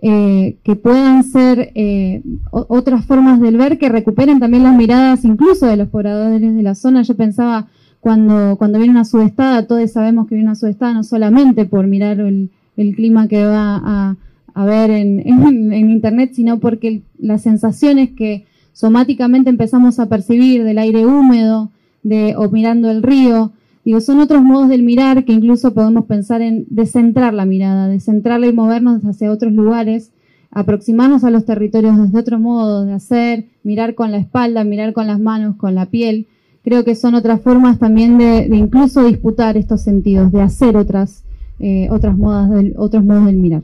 eh, 0.02 0.56
que 0.62 0.76
puedan 0.76 1.24
ser 1.24 1.72
eh, 1.74 2.22
otras 2.50 3.06
formas 3.06 3.40
del 3.40 3.56
ver 3.56 3.78
que 3.78 3.88
recuperen 3.88 4.38
también 4.38 4.62
las 4.62 4.76
miradas 4.76 5.24
incluso 5.24 5.66
de 5.66 5.78
los 5.78 5.88
pobladores 5.88 6.40
de 6.40 6.62
la 6.62 6.74
zona. 6.74 7.02
Yo 7.02 7.16
pensaba 7.16 7.68
cuando, 8.00 8.56
cuando 8.58 8.78
viene 8.78 8.92
una 8.92 9.06
sudestada, 9.06 9.66
todos 9.66 9.90
sabemos 9.90 10.28
que 10.28 10.34
viene 10.34 10.50
una 10.50 10.56
sudestada 10.56 10.92
no 10.92 11.04
solamente 11.04 11.64
por 11.64 11.86
mirar 11.86 12.20
el, 12.20 12.50
clima 12.76 13.28
que 13.28 13.46
va 13.46 13.80
a, 13.82 14.16
a 14.52 14.64
ver 14.66 14.90
en, 14.90 15.20
en, 15.26 15.90
internet, 15.90 16.32
sino 16.34 16.58
porque 16.58 17.00
las 17.18 17.40
sensaciones 17.40 18.10
que 18.10 18.44
somáticamente 18.74 19.48
empezamos 19.48 19.98
a 20.00 20.08
percibir 20.10 20.64
del 20.64 20.78
aire 20.78 21.06
húmedo, 21.06 21.70
de, 22.02 22.34
o 22.36 22.50
mirando 22.50 22.90
el 22.90 23.02
río, 23.02 23.52
digo, 23.84 24.00
son 24.00 24.20
otros 24.20 24.42
modos 24.42 24.68
del 24.68 24.82
mirar 24.82 25.24
que 25.24 25.32
incluso 25.32 25.74
podemos 25.74 26.06
pensar 26.06 26.42
en 26.42 26.66
descentrar 26.70 27.34
la 27.34 27.44
mirada, 27.44 27.88
descentrarla 27.88 28.46
y 28.46 28.52
movernos 28.52 29.02
hacia 29.04 29.30
otros 29.30 29.52
lugares, 29.52 30.10
aproximarnos 30.50 31.24
a 31.24 31.30
los 31.30 31.44
territorios 31.44 31.98
desde 31.98 32.18
otro 32.18 32.38
modo 32.38 32.84
de 32.84 32.92
hacer, 32.92 33.46
mirar 33.62 33.94
con 33.94 34.12
la 34.12 34.18
espalda, 34.18 34.64
mirar 34.64 34.92
con 34.92 35.06
las 35.06 35.20
manos, 35.20 35.56
con 35.56 35.74
la 35.74 35.86
piel. 35.86 36.26
Creo 36.62 36.84
que 36.84 36.94
son 36.94 37.14
otras 37.14 37.42
formas 37.42 37.78
también 37.78 38.16
de, 38.16 38.46
incluso 38.52 39.04
disputar 39.04 39.56
estos 39.56 39.82
sentidos, 39.82 40.32
de 40.32 40.40
hacer 40.40 40.76
otras, 40.76 41.24
eh, 41.58 41.88
otras 41.90 42.16
modas 42.16 42.50
otros 42.76 43.04
modos 43.04 43.26
del 43.26 43.36
mirar. 43.36 43.62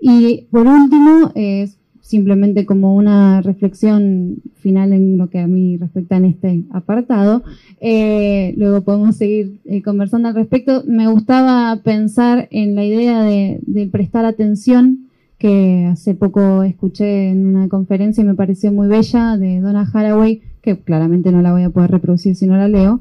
Y 0.00 0.48
por 0.50 0.66
último, 0.66 1.30
eh, 1.36 1.68
simplemente 2.12 2.66
como 2.66 2.94
una 2.94 3.40
reflexión 3.40 4.42
final 4.56 4.92
en 4.92 5.16
lo 5.16 5.30
que 5.30 5.38
a 5.38 5.46
mí 5.46 5.78
respecta 5.78 6.18
en 6.18 6.26
este 6.26 6.64
apartado. 6.70 7.42
Eh, 7.80 8.52
luego 8.58 8.82
podemos 8.82 9.16
seguir 9.16 9.60
eh, 9.64 9.80
conversando 9.80 10.28
al 10.28 10.34
respecto. 10.34 10.84
Me 10.86 11.08
gustaba 11.08 11.74
pensar 11.82 12.48
en 12.50 12.74
la 12.74 12.84
idea 12.84 13.22
de, 13.22 13.88
prestar 13.90 14.26
atención 14.26 15.08
que 15.38 15.88
hace 15.90 16.14
poco 16.14 16.62
escuché 16.64 17.30
en 17.30 17.46
una 17.46 17.68
conferencia 17.70 18.20
y 18.20 18.26
me 18.26 18.34
pareció 18.34 18.70
muy 18.72 18.88
bella 18.88 19.38
de 19.38 19.62
Donna 19.62 19.90
Haraway, 19.90 20.42
que 20.60 20.78
claramente 20.78 21.32
no 21.32 21.40
la 21.40 21.52
voy 21.52 21.62
a 21.62 21.70
poder 21.70 21.92
reproducir 21.92 22.36
si 22.36 22.46
no 22.46 22.58
la 22.58 22.68
leo. 22.68 23.00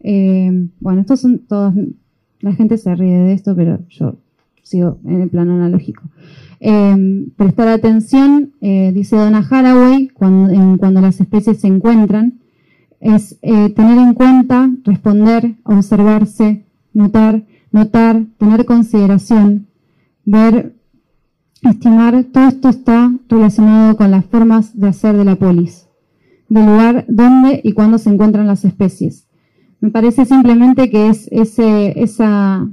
Eh, 0.00 0.68
bueno, 0.80 1.00
estos 1.00 1.20
son 1.20 1.38
todos, 1.38 1.72
la 2.40 2.52
gente 2.52 2.76
se 2.76 2.94
ríe 2.94 3.16
de 3.16 3.32
esto, 3.32 3.56
pero 3.56 3.78
yo 3.88 4.16
sigo 4.62 4.98
en 5.04 5.22
el 5.22 5.30
plano 5.30 5.54
analógico. 5.54 6.02
Em, 6.60 7.30
prestar 7.36 7.68
atención, 7.68 8.52
eh, 8.60 8.92
dice 8.92 9.16
Donna 9.16 9.46
Haraway, 9.48 10.08
cuando, 10.08 10.76
cuando, 10.78 11.00
las 11.00 11.20
especies 11.20 11.60
se 11.60 11.68
encuentran, 11.68 12.40
es 13.00 13.38
eh, 13.40 13.70
tener 13.70 13.98
en 13.98 14.12
cuenta, 14.12 14.70
responder, 14.84 15.54
observarse, 15.64 16.66
notar, 16.92 17.44
notar, 17.72 18.24
tener 18.36 18.66
consideración, 18.66 19.68
ver, 20.24 20.74
estimar, 21.62 22.24
todo 22.24 22.48
esto 22.48 22.68
está 22.68 23.12
relacionado 23.28 23.96
con 23.96 24.10
las 24.10 24.26
formas 24.26 24.78
de 24.78 24.88
hacer 24.88 25.16
de 25.16 25.24
la 25.24 25.36
polis, 25.36 25.88
del 26.48 26.66
lugar 26.66 27.04
donde 27.08 27.60
y 27.64 27.72
cuándo 27.72 27.96
se 27.96 28.10
encuentran 28.10 28.46
las 28.46 28.64
especies. 28.66 29.26
Me 29.80 29.90
parece 29.90 30.26
simplemente 30.26 30.90
que 30.90 31.08
es 31.08 31.26
ese, 31.32 32.02
esa, 32.02 32.68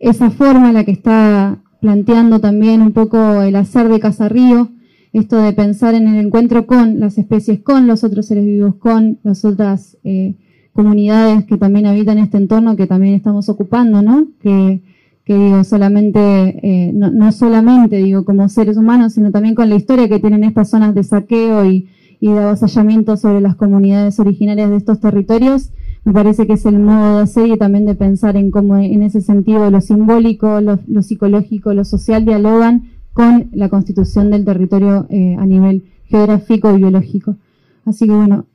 esa 0.00 0.30
forma 0.30 0.72
la 0.72 0.84
que 0.84 0.90
está 0.90 1.58
planteando 1.80 2.40
también 2.40 2.82
un 2.82 2.92
poco 2.92 3.42
el 3.42 3.54
hacer 3.54 3.88
de 3.88 4.00
Casarrío, 4.00 4.68
esto 5.12 5.40
de 5.40 5.52
pensar 5.52 5.94
en 5.94 6.08
el 6.08 6.24
encuentro 6.24 6.66
con 6.66 7.00
las 7.00 7.18
especies, 7.18 7.60
con 7.60 7.86
los 7.86 8.02
otros 8.02 8.26
seres 8.26 8.44
vivos, 8.44 8.76
con 8.76 9.18
las 9.22 9.44
otras 9.44 9.98
eh, 10.04 10.34
comunidades 10.72 11.44
que 11.44 11.58
también 11.58 11.86
habitan 11.86 12.18
este 12.18 12.38
entorno 12.38 12.76
que 12.76 12.86
también 12.86 13.14
estamos 13.14 13.48
ocupando, 13.48 14.02
¿no? 14.02 14.28
Que, 14.40 14.80
digo, 15.26 15.62
solamente, 15.62 16.18
eh, 16.18 16.92
no, 16.92 17.30
solamente 17.30 17.98
digo 17.98 18.24
como 18.24 18.48
seres 18.48 18.76
humanos, 18.76 19.12
sino 19.12 19.30
también 19.30 19.54
con 19.54 19.68
la 19.68 19.76
historia 19.76 20.08
que 20.08 20.18
tienen 20.18 20.42
estas 20.42 20.70
zonas 20.70 20.92
de 20.94 21.04
saqueo 21.04 21.64
y, 21.64 21.88
y 22.18 22.32
de 22.32 22.38
avasallamiento 22.38 23.16
sobre 23.16 23.40
las 23.40 23.54
comunidades 23.54 24.18
originarias 24.18 24.70
de 24.70 24.76
estos 24.76 24.98
territorios, 24.98 25.70
me 26.04 26.12
parece 26.12 26.46
que 26.46 26.54
es 26.54 26.64
el 26.64 26.78
modo 26.78 27.16
de 27.16 27.22
hacer 27.22 27.46
y 27.48 27.58
también 27.58 27.84
de 27.84 27.94
pensar 27.94 28.36
en 28.36 28.50
cómo 28.50 28.76
en 28.78 29.02
ese 29.02 29.20
sentido 29.20 29.70
lo 29.70 29.80
simbólico, 29.80 30.60
lo, 30.60 31.02
psicológico, 31.02 31.74
lo 31.74 31.84
social 31.84 32.24
dialogan 32.24 32.90
con 33.12 33.50
la 33.52 33.68
constitución 33.68 34.30
del 34.30 34.44
territorio 34.44 35.06
eh, 35.10 35.36
a 35.38 35.44
nivel 35.44 35.84
geográfico 36.06 36.74
y 36.74 36.78
biológico. 36.78 37.36
Así 37.84 38.06
que 38.06 38.12
bueno, 38.12 38.46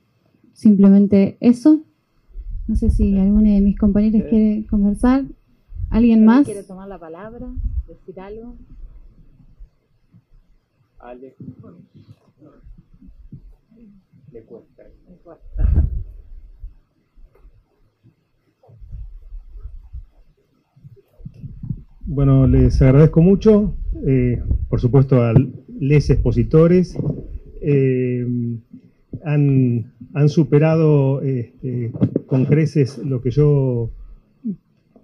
simplemente 0.54 1.36
eso. 1.40 1.80
No 2.66 2.74
sé 2.74 2.90
si 2.90 3.16
alguno 3.16 3.48
de 3.48 3.60
mis 3.60 3.78
compañeros 3.78 4.22
quiere 4.28 4.66
conversar. 4.66 5.24
¿Alguien 5.90 6.24
más? 6.24 6.44
¿Quiere 6.44 6.64
tomar 6.64 6.88
la 6.88 6.98
palabra? 6.98 7.46
¿Decir 7.86 8.18
algo? 8.18 8.56
Ale. 10.98 11.34
Le 14.32 14.42
cuesta. 14.42 14.82
Le 15.08 15.16
cuesta. 15.22 15.88
Bueno, 22.08 22.46
les 22.46 22.80
agradezco 22.82 23.20
mucho, 23.20 23.74
eh, 24.06 24.40
por 24.68 24.80
supuesto 24.80 25.22
a 25.22 25.34
les 25.80 26.08
expositores. 26.08 26.96
Eh, 27.60 28.24
han, 29.24 29.92
superado 30.28 31.20
este, 31.22 31.90
con 32.26 32.44
creces 32.44 32.98
lo 32.98 33.20
que 33.20 33.32
yo 33.32 33.90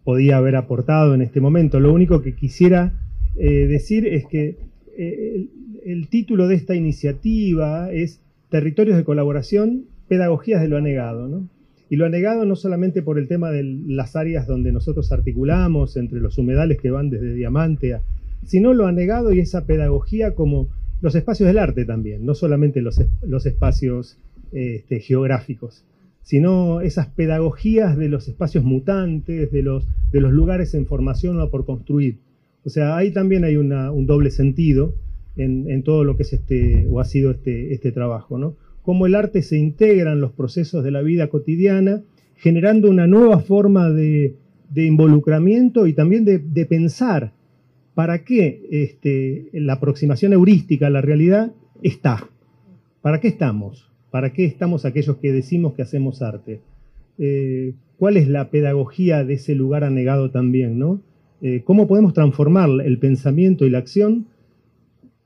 podía 0.04 0.36
haber 0.36 0.54
aportado 0.54 1.14
en 1.14 1.22
este 1.22 1.40
momento. 1.40 1.80
Lo 1.80 1.92
único 1.92 2.22
que 2.22 2.36
quisiera 2.36 2.92
eh, 3.36 3.66
decir 3.66 4.06
es 4.06 4.24
que 4.26 4.58
el, 4.96 5.50
el, 5.84 6.06
título 6.06 6.46
de 6.46 6.54
esta 6.54 6.76
iniciativa 6.76 7.92
es 7.92 8.20
Territorios 8.48 8.96
de 8.96 9.02
Colaboración, 9.02 9.86
Pedagogías 10.06 10.62
de 10.62 10.68
lo 10.68 10.76
Anegado. 10.76 11.26
¿no? 11.26 11.48
Y 11.92 11.96
lo 11.96 12.06
ha 12.06 12.08
negado 12.08 12.46
no 12.46 12.56
solamente 12.56 13.02
por 13.02 13.18
el 13.18 13.28
tema 13.28 13.50
de 13.50 13.64
las 13.64 14.16
áreas 14.16 14.46
donde 14.46 14.72
nosotros 14.72 15.12
articulamos, 15.12 15.98
entre 15.98 16.20
los 16.20 16.38
humedales 16.38 16.80
que 16.80 16.90
van 16.90 17.10
desde 17.10 17.34
Diamante 17.34 17.92
a... 17.92 18.02
sino 18.46 18.72
lo 18.72 18.86
ha 18.86 18.92
negado 18.92 19.30
y 19.30 19.40
esa 19.40 19.66
pedagogía 19.66 20.34
como 20.34 20.68
los 21.02 21.14
espacios 21.14 21.48
del 21.48 21.58
arte 21.58 21.84
también, 21.84 22.24
no 22.24 22.34
solamente 22.34 22.80
los, 22.80 22.98
los 23.20 23.44
espacios 23.44 24.16
este, 24.52 25.00
geográficos, 25.00 25.84
sino 26.22 26.80
esas 26.80 27.08
pedagogías 27.08 27.98
de 27.98 28.08
los 28.08 28.26
espacios 28.26 28.64
mutantes, 28.64 29.52
de 29.52 29.62
los, 29.62 29.86
de 30.12 30.22
los 30.22 30.32
lugares 30.32 30.72
en 30.72 30.86
formación 30.86 31.38
o 31.40 31.50
por 31.50 31.66
construir. 31.66 32.20
O 32.64 32.70
sea, 32.70 32.96
ahí 32.96 33.10
también 33.10 33.44
hay 33.44 33.58
un 33.58 34.06
doble 34.06 34.30
sentido 34.30 34.94
en, 35.36 35.70
en, 35.70 35.82
todo 35.82 36.04
lo 36.04 36.16
que 36.16 36.22
es 36.22 36.32
este, 36.32 36.86
o 36.90 37.00
ha 37.00 37.04
sido 37.04 37.32
este, 37.32 37.74
este 37.74 37.92
trabajo, 37.92 38.38
¿no? 38.38 38.56
Cómo 38.82 39.06
el 39.06 39.14
arte 39.14 39.42
se 39.42 39.56
integra 39.56 40.12
en 40.12 40.20
los 40.20 40.32
procesos 40.32 40.84
de 40.84 40.90
la 40.90 41.02
vida 41.02 41.28
cotidiana, 41.28 42.02
generando 42.36 42.90
una 42.90 43.06
nueva 43.06 43.38
forma 43.40 43.90
de, 43.90 44.34
involucramiento 44.74 45.86
y 45.86 45.92
también 45.92 46.24
de, 46.24 46.66
pensar 46.66 47.32
para 47.94 48.24
qué 48.24 48.66
este, 48.70 49.48
la 49.52 49.74
aproximación 49.74 50.32
heurística 50.32 50.88
a 50.88 50.90
la 50.90 51.00
realidad 51.00 51.52
está. 51.82 52.28
¿Para 53.02 53.20
qué 53.20 53.28
estamos? 53.28 53.90
¿Para 54.10 54.32
qué 54.32 54.44
estamos 54.44 54.84
aquellos 54.84 55.16
que 55.18 55.32
decimos 55.32 55.74
que 55.74 55.82
hacemos 55.82 56.22
arte? 56.22 56.60
Eh, 57.18 57.74
¿Cuál 57.98 58.16
es 58.16 58.28
la 58.28 58.50
pedagogía 58.50 59.24
de 59.24 59.34
ese 59.34 59.54
lugar 59.54 59.84
anegado 59.84 60.30
también? 60.30 60.78
¿no? 60.78 61.00
Eh, 61.42 61.62
¿Cómo 61.64 61.86
podemos 61.86 62.14
transformar 62.14 62.68
el 62.84 62.98
pensamiento 62.98 63.66
y 63.66 63.70
la 63.70 63.78
acción 63.78 64.26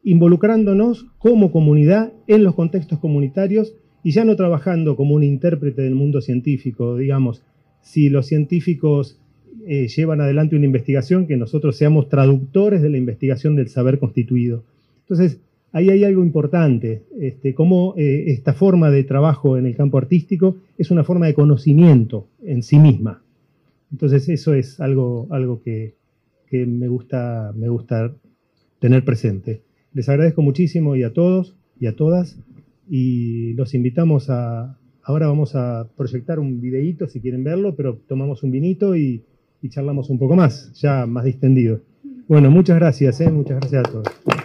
involucrándonos 0.06 1.08
como 1.18 1.50
comunidad 1.50 2.12
en 2.28 2.44
los 2.44 2.54
contextos 2.54 3.00
comunitarios 3.00 3.74
y 4.04 4.12
ya 4.12 4.24
no 4.24 4.36
trabajando 4.36 4.94
como 4.94 5.16
un 5.16 5.24
intérprete 5.24 5.82
del 5.82 5.96
mundo 5.96 6.20
científico, 6.20 6.96
digamos, 6.96 7.42
si 7.80 8.08
los 8.08 8.26
científicos 8.26 9.18
eh, 9.66 9.88
llevan 9.88 10.20
adelante 10.20 10.54
una 10.54 10.64
investigación, 10.64 11.26
que 11.26 11.36
nosotros 11.36 11.76
seamos 11.76 12.08
traductores 12.08 12.82
de 12.82 12.90
la 12.90 12.98
investigación 12.98 13.56
del 13.56 13.68
saber 13.68 13.98
constituido. 13.98 14.62
Entonces, 15.00 15.40
ahí 15.72 15.90
hay 15.90 16.04
algo 16.04 16.22
importante, 16.22 17.02
este, 17.18 17.52
cómo 17.52 17.94
eh, 17.96 18.26
esta 18.28 18.54
forma 18.54 18.92
de 18.92 19.02
trabajo 19.02 19.58
en 19.58 19.66
el 19.66 19.74
campo 19.74 19.98
artístico 19.98 20.58
es 20.78 20.92
una 20.92 21.02
forma 21.02 21.26
de 21.26 21.34
conocimiento 21.34 22.28
en 22.44 22.62
sí 22.62 22.78
misma. 22.78 23.24
Entonces, 23.90 24.28
eso 24.28 24.54
es 24.54 24.78
algo, 24.78 25.26
algo 25.30 25.60
que, 25.62 25.94
que 26.48 26.64
me, 26.64 26.86
gusta, 26.86 27.52
me 27.56 27.68
gusta 27.68 28.14
tener 28.78 29.04
presente. 29.04 29.65
Les 29.96 30.10
agradezco 30.10 30.42
muchísimo 30.42 30.94
y 30.94 31.04
a 31.04 31.14
todos 31.14 31.56
y 31.80 31.86
a 31.86 31.96
todas 31.96 32.38
y 32.86 33.54
los 33.54 33.72
invitamos 33.72 34.28
a... 34.28 34.78
Ahora 35.02 35.26
vamos 35.26 35.54
a 35.54 35.88
proyectar 35.96 36.38
un 36.38 36.60
videíto 36.60 37.08
si 37.08 37.22
quieren 37.22 37.42
verlo, 37.42 37.74
pero 37.76 37.96
tomamos 38.06 38.42
un 38.42 38.50
vinito 38.50 38.94
y, 38.94 39.24
charlamos 39.70 40.10
un 40.10 40.18
poco 40.18 40.36
más, 40.36 40.70
ya 40.74 41.06
más 41.06 41.24
distendido. 41.24 41.80
Bueno, 42.28 42.50
muchas 42.50 42.76
gracias, 42.76 43.22
¿eh? 43.22 43.30
muchas 43.30 43.58
gracias 43.58 43.84
a 43.86 43.90
todos. 43.90 44.35